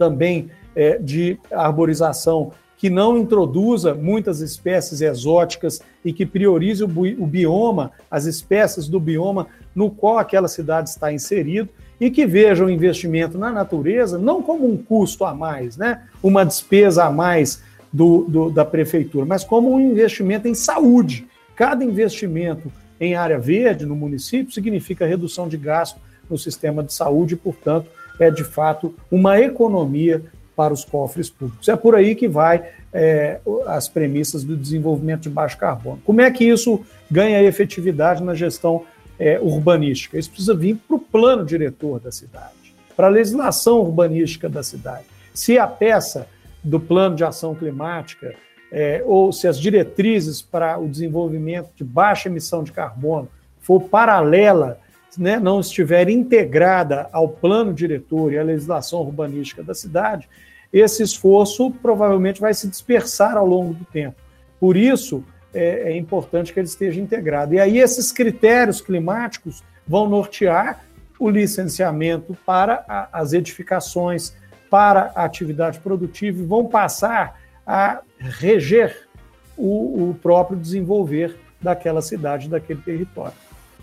também 0.03 0.51
é, 0.75 0.99
de 0.99 1.38
arborização 1.53 2.51
que 2.77 2.91
não 2.91 3.17
introduza 3.17 3.95
muitas 3.95 4.41
espécies 4.41 5.01
exóticas 5.01 5.81
e 6.05 6.12
que 6.12 6.27
priorize 6.27 6.83
o, 6.83 6.88
o 6.88 7.27
bioma, 7.27 7.93
as 8.11 8.25
espécies 8.25 8.88
do 8.88 8.99
bioma 8.99 9.47
no 9.73 9.88
qual 9.88 10.19
aquela 10.19 10.49
cidade 10.49 10.88
está 10.88 11.12
inserido 11.12 11.69
e 12.01 12.11
que 12.11 12.27
veja 12.27 12.65
o 12.65 12.71
investimento 12.71 13.38
na 13.38 13.53
natureza 13.53 14.19
não 14.19 14.43
como 14.43 14.69
um 14.69 14.77
custo 14.77 15.25
a 15.25 15.33
mais, 15.33 15.77
né? 15.77 16.03
uma 16.21 16.45
despesa 16.45 17.05
a 17.05 17.11
mais 17.12 17.62
do, 17.93 18.25
do, 18.25 18.51
da 18.51 18.65
prefeitura, 18.65 19.25
mas 19.25 19.45
como 19.45 19.73
um 19.73 19.81
investimento 19.81 20.49
em 20.49 20.55
saúde. 20.55 21.29
Cada 21.55 21.85
investimento 21.85 22.73
em 22.99 23.15
área 23.15 23.38
verde 23.38 23.87
no 23.87 23.95
município 23.95 24.53
significa 24.53 25.07
redução 25.07 25.47
de 25.47 25.57
gasto 25.57 26.01
no 26.29 26.37
sistema 26.37 26.83
de 26.83 26.93
saúde 26.93 27.35
e, 27.35 27.37
portanto, 27.37 27.88
é 28.18 28.31
de 28.31 28.44
fato 28.44 28.94
uma 29.11 29.40
economia 29.40 30.22
para 30.55 30.72
os 30.72 30.85
cofres 30.85 31.31
públicos. 31.31 31.68
É 31.68 31.77
por 31.77 31.94
aí 31.94 32.14
que 32.14 32.29
vai 32.29 32.68
é, 32.92 33.40
as 33.66 33.88
premissas 33.88 34.44
do 34.44 34.57
desenvolvimento 34.57 35.22
de 35.22 35.31
baixo 35.31 35.57
carbono. 35.57 36.01
Como 36.05 36.20
é 36.20 36.31
que 36.31 36.44
isso 36.44 36.81
ganha 37.11 37.42
efetividade 37.42 38.22
na 38.22 38.35
gestão 38.35 38.85
é, 39.18 39.40
urbanística? 39.40 40.18
Isso 40.18 40.31
precisa 40.31 40.55
vir 40.55 40.77
para 40.77 40.96
o 40.96 41.01
plano 41.01 41.44
diretor 41.44 41.98
da 41.98 42.12
cidade, 42.12 42.75
para 42.94 43.07
a 43.07 43.11
legislação 43.11 43.81
urbanística 43.81 44.48
da 44.48 44.62
cidade. 44.62 45.05
Se 45.33 45.59
a 45.59 45.66
peça 45.66 46.27
do 46.62 46.79
plano 46.79 47.16
de 47.16 47.25
ação 47.25 47.55
climática, 47.55 48.35
é, 48.70 49.03
ou 49.05 49.33
se 49.33 49.46
as 49.46 49.59
diretrizes 49.59 50.40
para 50.40 50.79
o 50.79 50.88
desenvolvimento 50.88 51.70
de 51.77 51.85
baixa 51.85 52.29
emissão 52.29 52.62
de 52.62 52.72
carbono 52.72 53.29
for 53.61 53.83
paralela, 53.83 54.79
né, 55.18 55.38
não 55.38 55.61
estiver 55.61 56.09
integrada 56.09 57.09
ao 57.12 57.29
plano 57.29 57.72
diretor 57.72 58.33
e 58.33 58.38
à 58.38 58.42
legislação 58.42 59.01
urbanística 59.01 59.62
da 59.62 59.75
cidade, 59.75 60.29
esse 60.72 61.03
esforço 61.03 61.70
provavelmente 61.70 62.40
vai 62.40 62.55
se 62.55 62.68
dispersar 62.68 63.37
ao 63.37 63.46
longo 63.46 63.75
do 63.75 63.85
tempo. 63.85 64.16
Por 64.59 64.77
isso, 64.77 65.22
é, 65.53 65.92
é 65.92 65.96
importante 65.96 66.53
que 66.53 66.59
ele 66.61 66.66
esteja 66.66 67.01
integrado. 67.01 67.55
E 67.55 67.61
aí, 67.61 67.79
esses 67.79 68.11
critérios 68.11 68.81
climáticos 68.81 69.62
vão 69.87 70.09
nortear 70.09 70.85
o 71.18 71.29
licenciamento 71.29 72.37
para 72.46 72.85
a, 72.88 73.09
as 73.12 73.33
edificações, 73.33 74.35
para 74.70 75.12
a 75.14 75.25
atividade 75.25 75.79
produtiva 75.81 76.40
e 76.40 76.46
vão 76.46 76.66
passar 76.66 77.40
a 77.66 78.01
reger 78.18 79.09
o, 79.57 80.11
o 80.11 80.14
próprio 80.14 80.59
desenvolver 80.59 81.37
daquela 81.61 82.01
cidade, 82.01 82.48
daquele 82.48 82.81
território. 82.81 83.35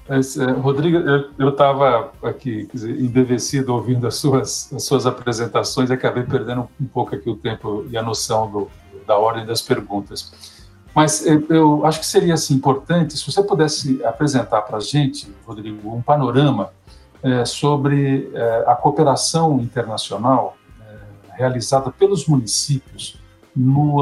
É, 0.09 0.51
Rodrigo, 0.53 0.97
eu 1.37 1.49
estava 1.49 2.11
aqui 2.23 2.67
dizer, 2.73 2.99
embevecido 2.99 3.73
ouvindo 3.73 4.07
as 4.07 4.15
suas, 4.15 4.73
as 4.73 4.83
suas 4.83 5.05
apresentações 5.05 5.89
e 5.91 5.93
acabei 5.93 6.23
perdendo 6.23 6.67
um 6.81 6.85
pouco 6.85 7.15
aqui 7.15 7.29
o 7.29 7.35
tempo 7.35 7.85
e 7.91 7.97
a 7.97 8.01
noção 8.01 8.49
do, 8.49 8.67
da 9.05 9.17
ordem 9.17 9.45
das 9.45 9.61
perguntas. 9.61 10.59
Mas 10.95 11.25
eu, 11.25 11.45
eu 11.49 11.85
acho 11.85 11.99
que 11.99 12.05
seria 12.07 12.33
assim, 12.33 12.55
importante 12.55 13.15
se 13.15 13.31
você 13.31 13.43
pudesse 13.43 14.03
apresentar 14.03 14.63
para 14.63 14.77
a 14.77 14.81
gente, 14.81 15.31
Rodrigo, 15.45 15.95
um 15.95 16.01
panorama 16.01 16.71
é, 17.21 17.45
sobre 17.45 18.31
é, 18.33 18.63
a 18.65 18.75
cooperação 18.75 19.59
internacional 19.59 20.57
realizada 21.39 21.89
pelos 21.89 22.27
municípios 22.27 23.17
no, 23.55 24.01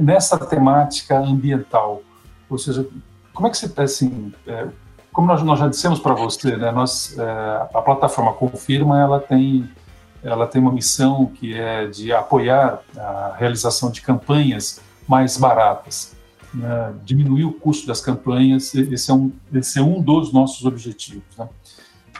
nessa 0.00 0.38
temática 0.38 1.18
ambiental. 1.18 2.02
Ou 2.48 2.56
seja, 2.56 2.86
como 3.34 3.46
é 3.46 3.50
que 3.50 3.58
você 3.58 3.70
assim, 3.76 4.32
é, 4.46 4.66
como 5.12 5.26
nós, 5.26 5.42
nós 5.42 5.58
já 5.58 5.68
dissemos 5.68 5.98
para 5.98 6.14
você, 6.14 6.56
né, 6.56 6.70
nós, 6.70 7.18
é, 7.18 7.68
a 7.74 7.82
plataforma 7.82 8.32
Confirma 8.32 9.00
ela 9.00 9.20
tem 9.20 9.68
ela 10.22 10.46
tem 10.46 10.60
uma 10.60 10.70
missão 10.70 11.26
que 11.26 11.54
é 11.54 11.86
de 11.86 12.12
apoiar 12.12 12.82
a 12.94 13.34
realização 13.38 13.90
de 13.90 14.02
campanhas 14.02 14.78
mais 15.08 15.38
baratas, 15.38 16.14
né, 16.52 16.92
diminuir 17.04 17.46
o 17.46 17.52
custo 17.52 17.86
das 17.86 18.02
campanhas. 18.02 18.74
Esse 18.74 19.10
é 19.10 19.14
um 19.14 19.32
esse 19.54 19.78
é 19.78 19.82
um 19.82 20.00
dos 20.02 20.30
nossos 20.30 20.66
objetivos. 20.66 21.24
Né? 21.38 21.48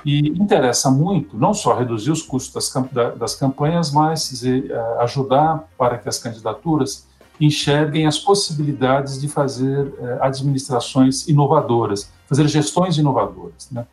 E 0.04 0.28
interessa 0.28 0.90
muito 0.90 1.36
não 1.36 1.52
só 1.52 1.74
reduzir 1.76 2.10
os 2.10 2.22
custos 2.22 2.52
das, 2.54 3.16
das 3.18 3.34
campanhas, 3.34 3.90
mas 3.90 4.30
dizer, 4.30 4.70
eh, 4.70 4.96
ajudar 5.00 5.68
para 5.76 5.98
que 5.98 6.08
as 6.08 6.18
candidaturas 6.18 7.06
enxerguem 7.40 8.06
as 8.06 8.18
possibilidades 8.18 9.20
de 9.20 9.28
fazer 9.28 9.92
eh, 9.98 10.18
administrações 10.22 11.28
inovadoras, 11.28 12.10
fazer 12.30 12.48
gestões 12.48 12.96
inovadoras. 12.96 13.68
Né? 13.70 13.84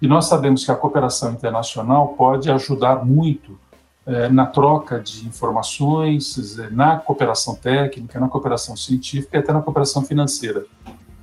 E 0.00 0.08
nós 0.08 0.26
sabemos 0.26 0.64
que 0.64 0.70
a 0.70 0.74
cooperação 0.74 1.32
internacional 1.32 2.08
pode 2.08 2.50
ajudar 2.50 3.04
muito 3.04 3.58
eh, 4.06 4.30
na 4.30 4.46
troca 4.46 4.98
de 4.98 5.26
informações, 5.26 6.56
na 6.70 6.96
cooperação 6.96 7.54
técnica, 7.54 8.18
na 8.18 8.28
cooperação 8.28 8.74
científica 8.76 9.36
e 9.36 9.40
até 9.40 9.52
na 9.52 9.60
cooperação 9.60 10.02
financeira. 10.02 10.64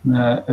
Né? 0.05 0.43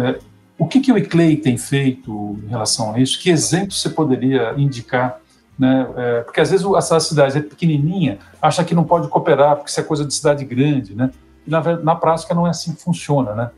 O 0.57 0.67
que, 0.67 0.81
que 0.81 0.93
o 0.93 0.97
ICLEI 0.97 1.37
tem 1.37 1.59
feito 1.59 2.39
em 2.45 2.49
relação 2.49 2.95
a 2.95 3.01
isso? 3.01 3.21
Que 3.21 3.29
exemplo 3.29 3.73
você 3.73 3.91
poderia 3.91 4.55
indicar? 4.57 5.21
Né? 5.59 5.87
É, 5.97 6.21
porque 6.23 6.41
às 6.41 6.51
vezes 6.51 6.67
essa 6.77 6.99
cidade 7.01 7.39
é 7.39 7.41
pequenininha, 7.41 8.19
acha 8.41 8.65
que 8.65 8.75
não 8.75 8.85
pode 8.85 9.09
cooperar 9.09 9.57
porque 9.57 9.71
isso 9.71 9.81
é 9.81 9.83
coisa 9.83 10.05
de 10.05 10.15
cidade 10.15 10.45
grande, 10.45 10.95
né? 10.95 11.11
E 11.47 11.51
na, 11.51 11.61
na 11.79 11.95
prática 11.95 12.35
não 12.35 12.47
é 12.47 12.51
assim 12.51 12.75
que 12.75 12.83
funciona, 12.83 13.35
né? 13.35 13.51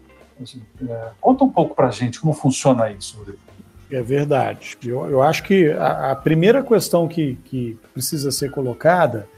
Assim, 0.42 0.62
é, 0.88 1.08
conta 1.20 1.44
um 1.44 1.48
pouco 1.48 1.74
para 1.74 1.88
a 1.88 1.90
gente 1.90 2.20
como 2.20 2.32
funciona 2.32 2.90
isso, 2.90 3.16
Rodrigo. 3.18 3.38
É 3.90 4.02
verdade. 4.02 4.76
Eu, 4.84 5.08
eu 5.08 5.22
acho 5.22 5.42
que 5.44 5.70
a, 5.70 6.12
a 6.12 6.16
primeira 6.16 6.62
questão 6.62 7.06
que, 7.06 7.38
que, 7.44 7.78
precisa 7.92 8.30
ser 8.30 8.50
colocada 8.50 9.28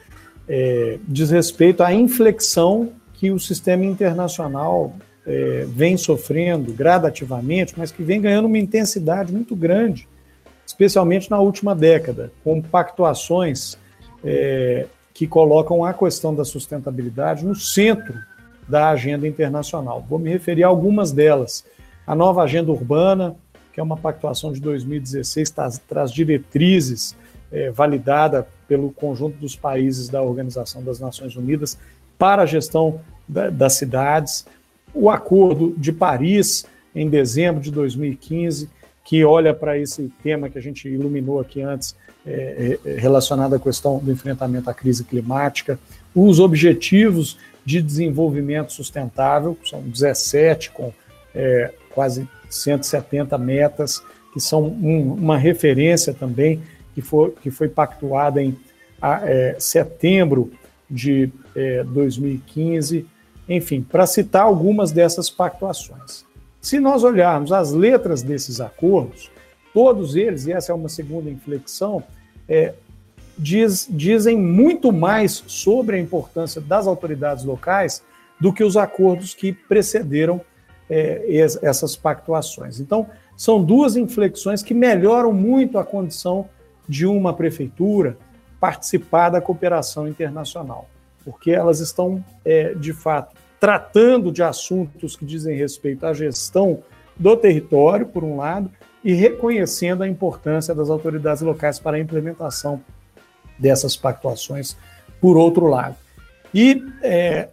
é, 0.48 0.98
diz 1.06 1.30
respeito 1.30 1.82
à 1.82 1.92
inflexão 1.92 2.92
que 3.12 3.30
o 3.30 3.38
sistema 3.38 3.84
internacional 3.84 4.94
é, 5.26 5.66
vem 5.68 5.96
sofrendo 5.96 6.72
gradativamente, 6.72 7.74
mas 7.76 7.92
que 7.92 8.02
vem 8.02 8.20
ganhando 8.20 8.46
uma 8.46 8.58
intensidade 8.58 9.32
muito 9.32 9.54
grande, 9.54 10.08
especialmente 10.66 11.30
na 11.30 11.38
última 11.38 11.74
década, 11.74 12.32
com 12.42 12.62
pactuações 12.62 13.76
é, 14.24 14.86
que 15.12 15.26
colocam 15.26 15.84
a 15.84 15.92
questão 15.92 16.34
da 16.34 16.44
sustentabilidade 16.44 17.44
no 17.44 17.54
centro 17.54 18.18
da 18.68 18.90
agenda 18.90 19.26
internacional. 19.26 20.04
Vou 20.08 20.18
me 20.18 20.30
referir 20.30 20.64
a 20.64 20.68
algumas 20.68 21.12
delas. 21.12 21.64
A 22.06 22.14
nova 22.14 22.42
agenda 22.42 22.70
urbana, 22.70 23.34
que 23.72 23.80
é 23.80 23.82
uma 23.82 23.96
pactuação 23.96 24.52
de 24.52 24.60
2016, 24.60 25.50
traz, 25.50 25.78
traz 25.78 26.10
diretrizes 26.10 27.16
é, 27.50 27.70
validada 27.70 28.46
pelo 28.66 28.90
conjunto 28.90 29.38
dos 29.38 29.56
países 29.56 30.08
da 30.08 30.22
Organização 30.22 30.82
das 30.82 31.00
Nações 31.00 31.34
Unidas 31.36 31.78
para 32.18 32.42
a 32.42 32.46
gestão 32.46 33.00
da, 33.26 33.48
das 33.48 33.74
cidades 33.74 34.44
o 34.94 35.10
Acordo 35.10 35.74
de 35.76 35.92
Paris, 35.92 36.66
em 36.94 37.08
dezembro 37.08 37.60
de 37.60 37.70
2015, 37.70 38.68
que 39.04 39.24
olha 39.24 39.54
para 39.54 39.78
esse 39.78 40.10
tema 40.22 40.50
que 40.50 40.58
a 40.58 40.60
gente 40.60 40.88
iluminou 40.88 41.40
aqui 41.40 41.62
antes, 41.62 41.94
é, 42.26 42.78
é, 42.84 42.92
relacionado 42.98 43.54
à 43.54 43.58
questão 43.58 43.98
do 43.98 44.10
enfrentamento 44.10 44.68
à 44.68 44.74
crise 44.74 45.04
climática, 45.04 45.78
os 46.14 46.40
Objetivos 46.40 47.38
de 47.68 47.82
Desenvolvimento 47.82 48.72
Sustentável, 48.72 49.54
são 49.62 49.82
17, 49.82 50.70
com 50.70 50.90
é, 51.34 51.70
quase 51.90 52.26
170 52.48 53.36
metas 53.36 54.02
que 54.32 54.40
são 54.40 54.64
um, 54.64 55.12
uma 55.12 55.36
referência 55.36 56.14
também, 56.14 56.62
que 56.94 57.02
foi, 57.02 57.30
que 57.42 57.50
foi 57.50 57.68
pactuada 57.68 58.42
em 58.42 58.58
é, 59.02 59.54
setembro 59.58 60.50
de 60.90 61.30
é, 61.54 61.84
2015, 61.84 63.04
enfim, 63.46 63.82
para 63.82 64.06
citar 64.06 64.44
algumas 64.44 64.90
dessas 64.90 65.28
pactuações. 65.28 66.24
Se 66.62 66.80
nós 66.80 67.04
olharmos 67.04 67.52
as 67.52 67.70
letras 67.70 68.22
desses 68.22 68.62
acordos, 68.62 69.30
todos 69.74 70.16
eles, 70.16 70.46
e 70.46 70.52
essa 70.52 70.72
é 70.72 70.74
uma 70.74 70.88
segunda 70.88 71.28
inflexão, 71.28 72.02
é, 72.48 72.72
diz, 73.38 73.86
dizem 73.88 74.36
muito 74.36 74.92
mais 74.92 75.44
sobre 75.46 75.96
a 75.96 76.00
importância 76.00 76.60
das 76.60 76.86
autoridades 76.86 77.44
locais 77.44 78.02
do 78.40 78.52
que 78.52 78.64
os 78.64 78.76
acordos 78.76 79.34
que 79.34 79.52
precederam 79.52 80.40
é, 80.90 81.24
essas 81.62 81.96
pactuações. 81.96 82.80
Então, 82.80 83.06
são 83.36 83.62
duas 83.62 83.96
inflexões 83.96 84.62
que 84.62 84.74
melhoram 84.74 85.32
muito 85.32 85.78
a 85.78 85.84
condição 85.84 86.48
de 86.88 87.06
uma 87.06 87.32
prefeitura 87.34 88.16
participar 88.58 89.30
da 89.30 89.40
cooperação 89.40 90.08
internacional, 90.08 90.88
porque 91.24 91.52
elas 91.52 91.80
estão, 91.80 92.24
é, 92.44 92.74
de 92.74 92.92
fato, 92.92 93.36
tratando 93.60 94.32
de 94.32 94.42
assuntos 94.42 95.14
que 95.14 95.24
dizem 95.24 95.56
respeito 95.56 96.06
à 96.06 96.12
gestão 96.12 96.82
do 97.16 97.36
território, 97.36 98.06
por 98.06 98.24
um 98.24 98.36
lado, 98.36 98.70
e 99.04 99.12
reconhecendo 99.12 100.02
a 100.02 100.08
importância 100.08 100.74
das 100.74 100.90
autoridades 100.90 101.42
locais 101.42 101.78
para 101.78 101.96
a 101.96 102.00
implementação 102.00 102.80
dessas 103.58 103.96
pactuações, 103.96 104.76
por 105.20 105.36
outro 105.36 105.66
lado. 105.66 105.96
E, 106.54 106.82
é, 107.02 107.48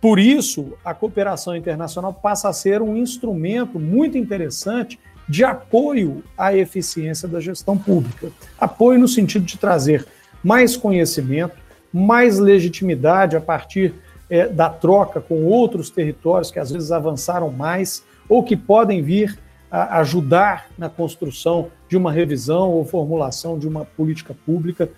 por 0.00 0.18
isso, 0.18 0.72
a 0.84 0.94
cooperação 0.94 1.54
internacional 1.54 2.12
passa 2.12 2.48
a 2.48 2.52
ser 2.52 2.80
um 2.80 2.96
instrumento 2.96 3.78
muito 3.78 4.16
interessante 4.16 4.98
de 5.28 5.44
apoio 5.44 6.24
à 6.36 6.56
eficiência 6.56 7.28
da 7.28 7.38
gestão 7.38 7.78
pública. 7.78 8.32
Apoio 8.58 8.98
no 8.98 9.06
sentido 9.06 9.44
de 9.44 9.58
trazer 9.58 10.06
mais 10.42 10.76
conhecimento, 10.76 11.54
mais 11.92 12.38
legitimidade 12.38 13.36
a 13.36 13.40
partir 13.40 13.94
é, 14.28 14.48
da 14.48 14.70
troca 14.70 15.20
com 15.20 15.44
outros 15.44 15.90
territórios 15.90 16.50
que 16.50 16.58
às 16.58 16.70
vezes 16.70 16.90
avançaram 16.90 17.50
mais 17.50 18.02
ou 18.28 18.42
que 18.42 18.56
podem 18.56 19.02
vir 19.02 19.38
a 19.70 19.98
ajudar 20.00 20.66
na 20.76 20.88
construção 20.88 21.68
de 21.88 21.96
uma 21.96 22.10
revisão 22.10 22.70
ou 22.70 22.84
formulação 22.84 23.58
de 23.58 23.68
uma 23.68 23.84
política 23.84 24.34
pública 24.46 24.90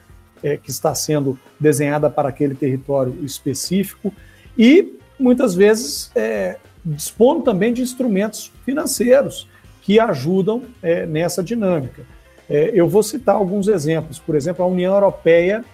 é, 0.42 0.56
que 0.56 0.70
está 0.70 0.94
sendo 0.94 1.38
desenhada 1.58 2.10
para 2.10 2.28
aquele 2.28 2.54
território 2.54 3.16
específico 3.24 4.12
e 4.56 4.98
muitas 5.18 5.54
vezes 5.54 6.10
é, 6.14 6.56
também 7.44 7.72
de 7.72 7.82
instrumentos 7.82 8.52
financeiros 8.64 9.48
que 9.82 9.98
ajudam 9.98 10.62
é, 10.82 11.06
nessa 11.06 11.42
dinâmica. 11.42 12.02
É, 12.48 12.70
eu 12.74 12.88
vou 12.88 13.02
citar 13.02 13.34
alguns 13.34 13.68
exemplos. 13.68 14.18
Por 14.18 14.34
exemplo, 14.34 14.64
a 14.64 14.68
União 14.68 14.92
Europeia 14.94 15.64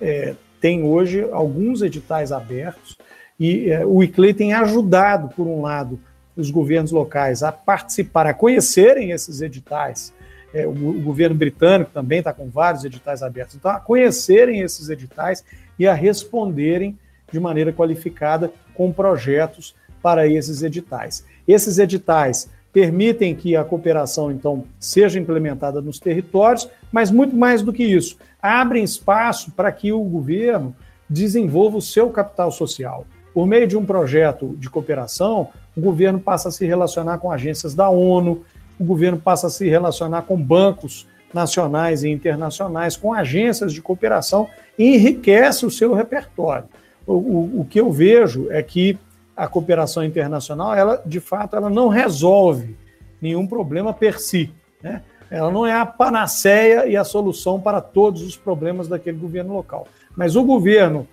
é, 0.00 0.34
tem 0.60 0.82
hoje 0.82 1.26
alguns 1.30 1.82
editais 1.82 2.32
abertos 2.32 2.96
e 3.38 3.70
é, 3.70 3.84
o 3.84 4.02
ICLEI 4.02 4.34
tem 4.34 4.52
ajudado, 4.52 5.28
por 5.34 5.46
um 5.46 5.62
lado, 5.62 5.98
os 6.36 6.50
governos 6.50 6.92
locais 6.92 7.42
a 7.42 7.50
participar, 7.50 8.26
a 8.26 8.34
conhecerem 8.34 9.10
esses 9.12 9.40
editais. 9.40 10.12
É, 10.52 10.66
o, 10.66 10.70
o, 10.70 11.00
governo 11.00 11.36
britânico 11.36 11.90
também 11.92 12.18
está 12.18 12.32
com 12.32 12.48
vários 12.48 12.84
editais 12.84 13.22
abertos. 13.22 13.56
Então, 13.56 13.70
a 13.70 13.78
conhecerem 13.78 14.60
esses 14.60 14.88
editais 14.88 15.44
e 15.78 15.86
a 15.86 15.94
responderem 15.94 16.98
de 17.32 17.38
maneira 17.38 17.72
qualificada 17.72 18.52
com 18.74 18.92
projetos 18.92 19.74
para 20.02 20.26
esses 20.26 20.62
editais. 20.62 21.24
Esses 21.46 21.78
editais 21.78 22.50
permitem 22.72 23.34
que 23.34 23.56
a 23.56 23.64
cooperação, 23.64 24.30
então, 24.30 24.64
seja 24.78 25.18
implementada 25.18 25.80
nos 25.80 25.98
territórios, 25.98 26.68
mas 26.90 27.10
muito 27.10 27.36
mais 27.36 27.62
do 27.62 27.72
que 27.72 27.84
isso, 27.84 28.16
abrem 28.40 28.84
espaço 28.84 29.50
para 29.52 29.70
que 29.72 29.92
o 29.92 30.02
governo 30.02 30.74
desenvolva 31.08 31.76
o 31.76 31.82
seu 31.82 32.10
capital 32.10 32.52
social. 32.52 33.04
Por 33.34 33.46
meio 33.46 33.66
de 33.66 33.76
um 33.76 33.84
projeto 33.84 34.56
de 34.58 34.70
cooperação, 34.70 35.48
o 35.76 35.80
governo 35.80 36.20
passa 36.20 36.48
a 36.48 36.52
se 36.52 36.66
relacionar 36.66 37.18
com 37.18 37.30
agências 37.30 37.74
da 37.74 37.88
ONU, 37.88 38.44
o 38.80 38.84
governo 38.84 39.18
passa 39.18 39.48
a 39.48 39.50
se 39.50 39.68
relacionar 39.68 40.22
com 40.22 40.40
bancos 40.40 41.06
nacionais 41.34 42.02
e 42.02 42.08
internacionais, 42.08 42.96
com 42.96 43.12
agências 43.12 43.74
de 43.74 43.82
cooperação 43.82 44.48
e 44.78 44.96
enriquece 44.96 45.66
o 45.66 45.70
seu 45.70 45.92
repertório. 45.92 46.64
O, 47.06 47.12
o, 47.12 47.60
o 47.60 47.64
que 47.66 47.78
eu 47.78 47.92
vejo 47.92 48.50
é 48.50 48.62
que 48.62 48.98
a 49.36 49.46
cooperação 49.46 50.02
internacional, 50.02 50.74
ela 50.74 51.02
de 51.04 51.20
fato, 51.20 51.56
ela 51.56 51.68
não 51.68 51.88
resolve 51.88 52.74
nenhum 53.20 53.46
problema 53.46 53.92
per 53.92 54.18
si. 54.18 54.50
Né? 54.82 55.02
Ela 55.30 55.50
não 55.50 55.66
é 55.66 55.72
a 55.72 55.84
panaceia 55.84 56.86
e 56.86 56.96
a 56.96 57.04
solução 57.04 57.60
para 57.60 57.80
todos 57.80 58.22
os 58.22 58.36
problemas 58.36 58.88
daquele 58.88 59.18
governo 59.18 59.52
local. 59.52 59.86
Mas 60.16 60.36
o 60.36 60.42
governo 60.42 61.06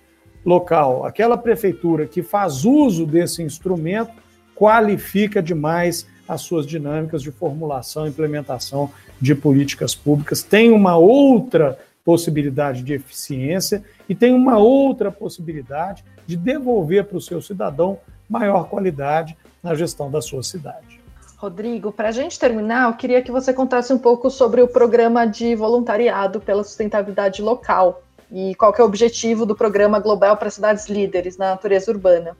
local, 0.44 1.04
aquela 1.04 1.36
prefeitura 1.36 2.06
que 2.06 2.22
faz 2.22 2.64
uso 2.64 3.06
desse 3.06 3.42
instrumento, 3.42 4.12
qualifica 4.54 5.42
demais 5.42 6.06
as 6.28 6.42
suas 6.42 6.66
dinâmicas 6.66 7.22
de 7.22 7.30
formulação 7.30 8.06
e 8.06 8.10
implementação 8.10 8.90
de 9.20 9.34
políticas 9.34 9.94
públicas. 9.94 10.42
Tem 10.42 10.70
uma 10.70 10.96
outra 10.96 11.78
possibilidade 12.04 12.82
de 12.82 12.94
eficiência 12.94 13.82
e 14.08 14.14
tem 14.14 14.34
uma 14.34 14.58
outra 14.58 15.10
possibilidade 15.10 16.04
de 16.26 16.36
devolver 16.36 17.04
para 17.04 17.18
o 17.18 17.20
seu 17.20 17.40
cidadão 17.40 17.98
maior 18.28 18.68
qualidade 18.68 19.36
na 19.62 19.74
gestão 19.74 20.10
da 20.10 20.20
sua 20.20 20.42
cidade. 20.42 21.00
Rodrigo, 21.36 21.92
para 21.92 22.08
a 22.08 22.12
gente 22.12 22.38
terminar, 22.38 22.88
eu 22.88 22.96
queria 22.96 23.22
que 23.22 23.30
você 23.30 23.52
contasse 23.52 23.92
um 23.92 23.98
pouco 23.98 24.28
sobre 24.28 24.60
o 24.60 24.68
programa 24.68 25.24
de 25.24 25.54
voluntariado 25.54 26.40
pela 26.40 26.64
sustentabilidade 26.64 27.40
local 27.40 28.02
e 28.30 28.54
qual 28.56 28.74
é 28.76 28.82
o 28.82 28.84
objetivo 28.84 29.46
do 29.46 29.54
programa 29.54 29.98
global 30.00 30.36
para 30.36 30.50
cidades 30.50 30.88
líderes 30.88 31.36
na 31.36 31.50
natureza 31.50 31.90
urbana. 31.90 32.36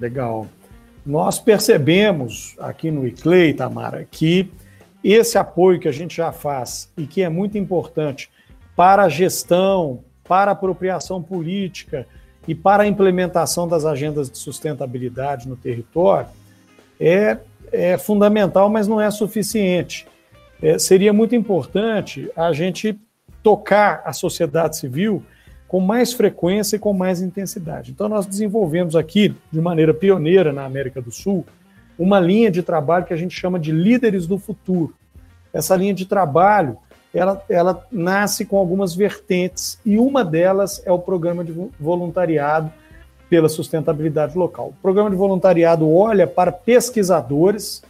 Legal. 0.00 0.46
Nós 1.08 1.38
percebemos 1.38 2.54
aqui 2.58 2.90
no 2.90 3.06
ICLEI, 3.06 3.54
Tamara, 3.54 4.06
que 4.10 4.52
esse 5.02 5.38
apoio 5.38 5.80
que 5.80 5.88
a 5.88 5.92
gente 5.92 6.14
já 6.14 6.32
faz 6.32 6.92
e 6.98 7.06
que 7.06 7.22
é 7.22 7.30
muito 7.30 7.56
importante 7.56 8.28
para 8.76 9.04
a 9.04 9.08
gestão, 9.08 10.04
para 10.22 10.50
a 10.50 10.52
apropriação 10.52 11.22
política 11.22 12.06
e 12.46 12.54
para 12.54 12.82
a 12.82 12.86
implementação 12.86 13.66
das 13.66 13.86
agendas 13.86 14.30
de 14.30 14.36
sustentabilidade 14.36 15.48
no 15.48 15.56
território 15.56 16.28
é, 17.00 17.38
é 17.72 17.96
fundamental, 17.96 18.68
mas 18.68 18.86
não 18.86 19.00
é 19.00 19.10
suficiente. 19.10 20.06
É, 20.60 20.78
seria 20.78 21.14
muito 21.14 21.34
importante 21.34 22.30
a 22.36 22.52
gente 22.52 23.00
tocar 23.42 24.02
a 24.04 24.12
sociedade 24.12 24.76
civil 24.76 25.24
com 25.68 25.80
mais 25.80 26.14
frequência 26.14 26.76
e 26.76 26.78
com 26.78 26.94
mais 26.94 27.20
intensidade. 27.20 27.92
Então, 27.92 28.08
nós 28.08 28.26
desenvolvemos 28.26 28.96
aqui, 28.96 29.34
de 29.52 29.60
maneira 29.60 29.92
pioneira 29.92 30.50
na 30.50 30.64
América 30.64 31.00
do 31.00 31.12
Sul, 31.12 31.44
uma 31.98 32.18
linha 32.18 32.50
de 32.50 32.62
trabalho 32.62 33.04
que 33.04 33.12
a 33.12 33.16
gente 33.16 33.38
chama 33.38 33.58
de 33.58 33.70
líderes 33.70 34.26
do 34.26 34.38
futuro. 34.38 34.94
Essa 35.52 35.76
linha 35.76 35.92
de 35.92 36.06
trabalho, 36.06 36.78
ela, 37.12 37.44
ela 37.50 37.86
nasce 37.92 38.46
com 38.46 38.56
algumas 38.56 38.94
vertentes 38.94 39.78
e 39.84 39.98
uma 39.98 40.24
delas 40.24 40.82
é 40.86 40.92
o 40.92 40.98
programa 40.98 41.44
de 41.44 41.52
voluntariado 41.78 42.72
pela 43.28 43.48
sustentabilidade 43.48 44.38
local. 44.38 44.68
O 44.68 44.82
programa 44.82 45.10
de 45.10 45.16
voluntariado 45.16 45.90
olha 45.90 46.26
para 46.26 46.50
pesquisadores 46.50 47.82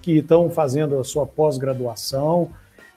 que 0.00 0.18
estão 0.18 0.48
fazendo 0.48 0.98
a 0.98 1.04
sua 1.04 1.26
pós-graduação 1.26 2.48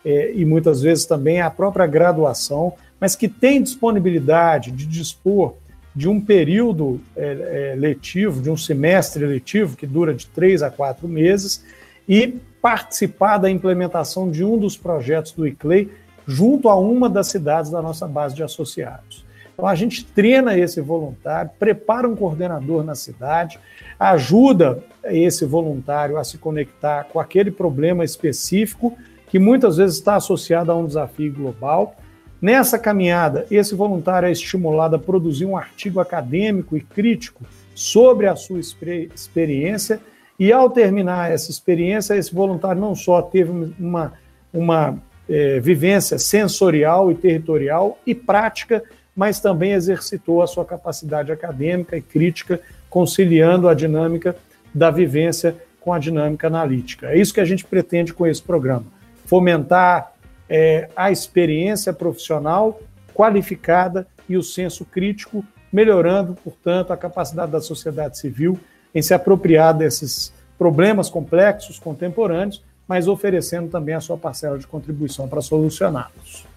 é, 0.04 0.34
e 0.34 0.46
muitas 0.46 0.82
vezes 0.82 1.06
também 1.06 1.42
a 1.42 1.50
própria 1.50 1.86
graduação 1.86 2.74
mas 3.00 3.16
que 3.16 3.28
tem 3.28 3.62
disponibilidade 3.62 4.72
de 4.72 4.86
dispor 4.86 5.56
de 5.96 6.08
um 6.08 6.20
período 6.20 7.02
é, 7.16 7.72
é, 7.72 7.76
letivo, 7.76 8.42
de 8.42 8.50
um 8.50 8.58
semestre 8.58 9.26
letivo, 9.26 9.76
que 9.76 9.88
dura 9.88 10.14
de 10.14 10.28
três 10.28 10.62
a 10.62 10.70
quatro 10.70 11.08
meses, 11.08 11.64
e 12.08 12.36
participar 12.62 13.38
da 13.38 13.50
implementação 13.50 14.30
de 14.30 14.44
um 14.44 14.58
dos 14.58 14.76
projetos 14.78 15.32
do 15.32 15.48
ICLEI 15.48 15.90
junto 16.28 16.70
a 16.70 16.76
uma 16.76 17.10
das 17.10 17.28
cidades 17.28 17.72
da 17.72 17.82
nossa 17.82 18.08
base 18.08 18.36
de 18.36 18.44
associados. 18.44 19.26
Então, 19.54 19.68
a 19.68 19.76
gente 19.76 20.06
treina 20.06 20.58
esse 20.58 20.80
voluntário, 20.80 21.52
prepara 21.60 22.08
um 22.08 22.16
coordenador 22.16 22.84
na 22.84 22.96
cidade, 22.96 23.60
ajuda 24.00 24.82
esse 25.04 25.44
voluntário 25.44 26.18
a 26.18 26.24
se 26.24 26.38
conectar 26.38 27.06
com 27.06 27.20
aquele 27.20 27.52
problema 27.52 28.06
específico 28.06 28.98
que 29.30 29.40
muitas 29.40 29.78
vezes 29.78 29.96
está 29.96 30.16
associado 30.16 30.72
a 30.72 30.76
um 30.76 30.86
desafio 30.86 31.32
global. 31.32 31.96
Nessa 32.42 32.78
caminhada, 32.80 33.46
esse 33.50 33.76
voluntário 33.76 34.28
é 34.28 34.32
estimulado 34.32 34.96
a 34.96 35.00
produzir 35.00 35.46
um 35.46 35.56
artigo 35.56 36.00
acadêmico 36.00 36.76
e 36.76 36.82
crítico 36.82 37.44
sobre 37.76 38.28
a 38.28 38.36
sua 38.36 38.60
experiência, 38.60 40.02
e 40.38 40.52
ao 40.52 40.70
terminar 40.70 41.32
essa 41.32 41.52
experiência, 41.52 42.16
esse 42.16 42.34
voluntário 42.34 42.82
não 42.82 42.96
só 42.96 43.22
teve 43.22 43.74
uma, 43.78 44.14
uma 44.54 44.98
é, 45.28 45.60
vivência 45.60 46.18
sensorial 46.18 47.12
e 47.12 47.16
territorial 47.16 48.00
e 48.06 48.16
prática, 48.16 48.82
mas 49.16 49.42
também 49.42 49.74
exercitou 49.74 50.42
a 50.42 50.48
sua 50.48 50.64
capacidade 50.64 51.30
acadêmica 51.30 51.98
e 51.98 52.02
crítica, 52.02 52.62
conciliando 52.90 53.68
a 53.68 53.74
dinâmica 53.74 54.36
da 54.74 54.90
vivência 54.90 55.58
com 55.82 55.92
a 55.92 56.00
dinâmica 56.00 56.48
analítica. 56.48 57.08
É 57.08 57.18
isso 57.18 57.34
que 57.34 57.42
a 57.42 57.46
gente 57.46 57.66
pretende 57.66 58.14
com 58.14 58.26
esse 58.26 58.42
programa: 58.42 58.86
fomentar 59.30 60.14
é, 60.50 60.90
a 60.96 61.12
experiência 61.12 61.94
profissional 61.94 62.82
qualificada 63.14 64.08
e 64.28 64.36
o 64.36 64.42
senso 64.42 64.84
crítico, 64.84 65.46
melhorando, 65.72 66.34
portanto, 66.44 66.92
a 66.92 66.98
capacidade 66.98 67.52
da 67.52 67.62
sociedade 67.62 68.18
civil 68.18 68.60
em 68.94 69.04
se 69.04 69.14
apropriar 69.14 69.78
desses 69.78 70.34
problemas 70.58 71.12
complexos, 71.12 71.78
contemporâneos, 71.78 72.64
mas 72.88 73.08
oferecendo 73.08 73.70
também 73.70 73.94
a 73.94 74.02
sua 74.02 74.18
parcela 74.18 74.58
de 74.58 74.66
contribuição 74.66 75.28
para 75.28 75.42
solucioná-los. 75.42 76.48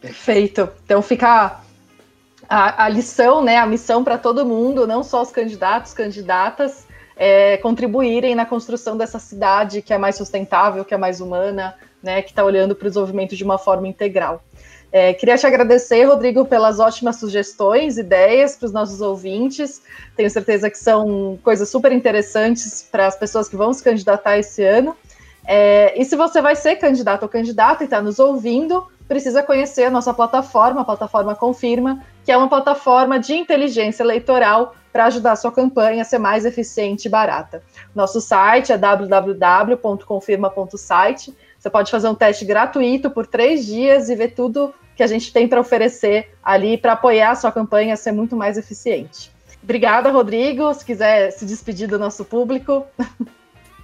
Perfeito. 0.00 0.70
Então 0.86 1.02
fica 1.02 1.60
a, 2.48 2.84
a, 2.84 2.88
lição, 2.88 3.44
né, 3.44 3.58
a 3.58 3.66
missão 3.66 4.02
para 4.02 4.16
todo 4.16 4.46
mundo, 4.46 4.86
não 4.86 5.02
só 5.02 5.20
os 5.20 5.30
candidatos, 5.30 5.92
candidatas, 5.92 6.86
é, 7.16 7.56
contribuírem 7.58 8.34
na 8.34 8.44
construção 8.44 8.96
dessa 8.96 9.18
cidade 9.18 9.82
que 9.82 9.92
é 9.92 9.98
mais 9.98 10.16
sustentável, 10.16 10.84
que 10.84 10.94
é 10.94 10.96
mais 10.96 11.20
humana, 11.20 11.74
né, 12.02 12.22
que 12.22 12.30
está 12.30 12.44
olhando 12.44 12.74
para 12.74 12.86
o 12.86 12.88
desenvolvimento 12.88 13.36
de 13.36 13.44
uma 13.44 13.58
forma 13.58 13.88
integral. 13.88 14.42
É, 14.92 15.12
queria 15.12 15.36
te 15.36 15.44
agradecer, 15.44 16.04
Rodrigo, 16.04 16.44
pelas 16.44 16.78
ótimas 16.78 17.16
sugestões, 17.16 17.98
ideias 17.98 18.56
para 18.56 18.66
os 18.66 18.72
nossos 18.72 19.00
ouvintes. 19.00 19.82
Tenho 20.14 20.30
certeza 20.30 20.70
que 20.70 20.78
são 20.78 21.36
coisas 21.42 21.68
super 21.68 21.90
interessantes 21.90 22.88
para 22.92 23.08
as 23.08 23.16
pessoas 23.16 23.48
que 23.48 23.56
vão 23.56 23.72
se 23.72 23.82
candidatar 23.82 24.38
esse 24.38 24.62
ano. 24.62 24.96
É, 25.44 26.00
e 26.00 26.04
se 26.04 26.14
você 26.14 26.40
vai 26.40 26.54
ser 26.54 26.76
candidato 26.76 27.24
ou 27.24 27.28
candidata 27.28 27.82
e 27.82 27.86
está 27.86 28.00
nos 28.00 28.20
ouvindo, 28.20 28.86
precisa 29.08 29.42
conhecer 29.42 29.84
a 29.84 29.90
nossa 29.90 30.14
plataforma, 30.14 30.82
a 30.82 30.84
plataforma 30.84 31.34
Confirma, 31.34 32.00
que 32.24 32.30
é 32.30 32.36
uma 32.36 32.48
plataforma 32.48 33.18
de 33.18 33.34
inteligência 33.34 34.04
eleitoral 34.04 34.76
para 34.94 35.04
ajudar 35.06 35.32
a 35.32 35.36
sua 35.36 35.50
campanha 35.50 36.02
a 36.02 36.04
ser 36.04 36.18
mais 36.18 36.44
eficiente 36.44 37.06
e 37.06 37.08
barata. 37.10 37.64
Nosso 37.92 38.20
site 38.20 38.70
é 38.70 38.78
www.confirma.site. 38.78 41.34
Você 41.58 41.68
pode 41.68 41.90
fazer 41.90 42.06
um 42.06 42.14
teste 42.14 42.44
gratuito 42.44 43.10
por 43.10 43.26
três 43.26 43.66
dias 43.66 44.08
e 44.08 44.14
ver 44.14 44.34
tudo 44.34 44.72
que 44.94 45.02
a 45.02 45.08
gente 45.08 45.32
tem 45.32 45.48
para 45.48 45.60
oferecer 45.60 46.32
ali 46.40 46.78
para 46.78 46.92
apoiar 46.92 47.32
a 47.32 47.34
sua 47.34 47.50
campanha 47.50 47.94
a 47.94 47.96
ser 47.96 48.12
muito 48.12 48.36
mais 48.36 48.56
eficiente. 48.56 49.32
Obrigada, 49.60 50.12
Rodrigo. 50.12 50.72
Se 50.72 50.84
quiser 50.84 51.32
se 51.32 51.44
despedir 51.44 51.88
do 51.88 51.98
nosso 51.98 52.24
público. 52.24 52.86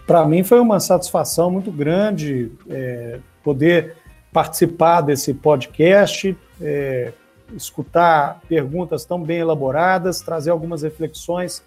Para 0.06 0.24
mim 0.24 0.44
foi 0.44 0.60
uma 0.60 0.78
satisfação 0.78 1.50
muito 1.50 1.72
grande 1.72 2.52
é, 2.68 3.18
poder 3.42 3.96
participar 4.32 5.00
desse 5.00 5.34
podcast, 5.34 6.36
é, 6.62 7.12
escutar 7.54 8.40
perguntas 8.48 9.04
tão 9.04 9.22
bem 9.22 9.38
elaboradas, 9.38 10.20
trazer 10.20 10.50
algumas 10.50 10.82
reflexões 10.82 11.62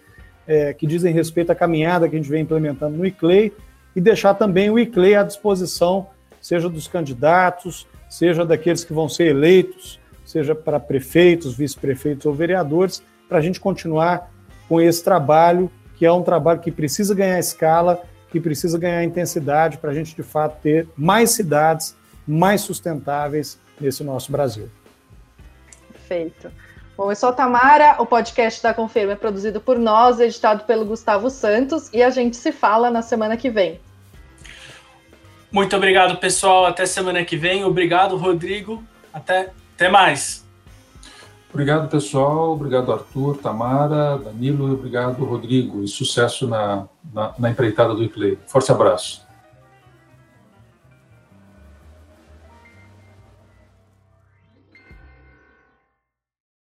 é, 0.46 0.72
que 0.72 0.86
dizem 0.86 1.12
respeito 1.12 1.50
à 1.50 1.54
caminhada 1.54 2.08
que 2.08 2.16
a 2.16 2.18
gente 2.18 2.30
vem 2.30 2.42
implementando 2.42 2.96
no 2.96 3.06
ICLEI 3.06 3.52
e 3.96 4.00
deixar 4.00 4.34
também 4.34 4.70
o 4.70 4.78
ICLEI 4.78 5.16
à 5.16 5.22
disposição, 5.22 6.08
seja 6.40 6.68
dos 6.68 6.86
candidatos, 6.88 7.86
seja 8.08 8.44
daqueles 8.44 8.84
que 8.84 8.92
vão 8.92 9.08
ser 9.08 9.28
eleitos, 9.28 10.00
seja 10.24 10.54
para 10.54 10.80
prefeitos, 10.80 11.56
vice-prefeitos 11.56 12.26
ou 12.26 12.34
vereadores, 12.34 13.02
para 13.28 13.38
a 13.38 13.42
gente 13.42 13.60
continuar 13.60 14.30
com 14.68 14.80
esse 14.80 15.02
trabalho, 15.02 15.70
que 15.96 16.04
é 16.04 16.12
um 16.12 16.22
trabalho 16.22 16.60
que 16.60 16.70
precisa 16.70 17.14
ganhar 17.14 17.38
escala, 17.38 18.02
que 18.30 18.40
precisa 18.40 18.78
ganhar 18.78 19.04
intensidade 19.04 19.78
para 19.78 19.90
a 19.90 19.94
gente, 19.94 20.14
de 20.14 20.22
fato, 20.22 20.60
ter 20.60 20.88
mais 20.96 21.30
cidades 21.30 21.96
mais 22.26 22.62
sustentáveis 22.62 23.58
nesse 23.80 24.02
nosso 24.02 24.32
Brasil. 24.32 24.68
Perfeito. 26.06 26.50
Bom, 26.96 27.10
eu 27.10 27.16
sou 27.16 27.30
a 27.30 27.32
Tamara, 27.32 27.96
o 27.98 28.06
podcast 28.06 28.62
da 28.62 28.72
Confirma 28.72 29.12
é 29.12 29.16
produzido 29.16 29.60
por 29.60 29.78
nós, 29.78 30.20
editado 30.20 30.64
pelo 30.64 30.84
Gustavo 30.84 31.28
Santos, 31.30 31.90
e 31.92 32.02
a 32.02 32.10
gente 32.10 32.36
se 32.36 32.52
fala 32.52 32.90
na 32.90 33.02
semana 33.02 33.36
que 33.36 33.50
vem. 33.50 33.80
Muito 35.50 35.74
obrigado, 35.74 36.16
pessoal. 36.18 36.66
Até 36.66 36.84
semana 36.84 37.24
que 37.24 37.36
vem. 37.36 37.64
Obrigado, 37.64 38.16
Rodrigo. 38.16 38.84
Até, 39.12 39.50
até 39.74 39.88
mais. 39.88 40.44
Obrigado, 41.52 41.88
pessoal. 41.88 42.52
Obrigado, 42.52 42.92
Arthur, 42.92 43.38
Tamara, 43.38 44.18
Danilo 44.18 44.74
obrigado, 44.74 45.24
Rodrigo. 45.24 45.82
E 45.82 45.88
sucesso 45.88 46.46
na, 46.46 46.86
na, 47.12 47.34
na 47.38 47.50
empreitada 47.50 47.94
do 47.94 48.04
IPLAY. 48.04 48.38
Forte 48.46 48.70
abraço. 48.70 49.23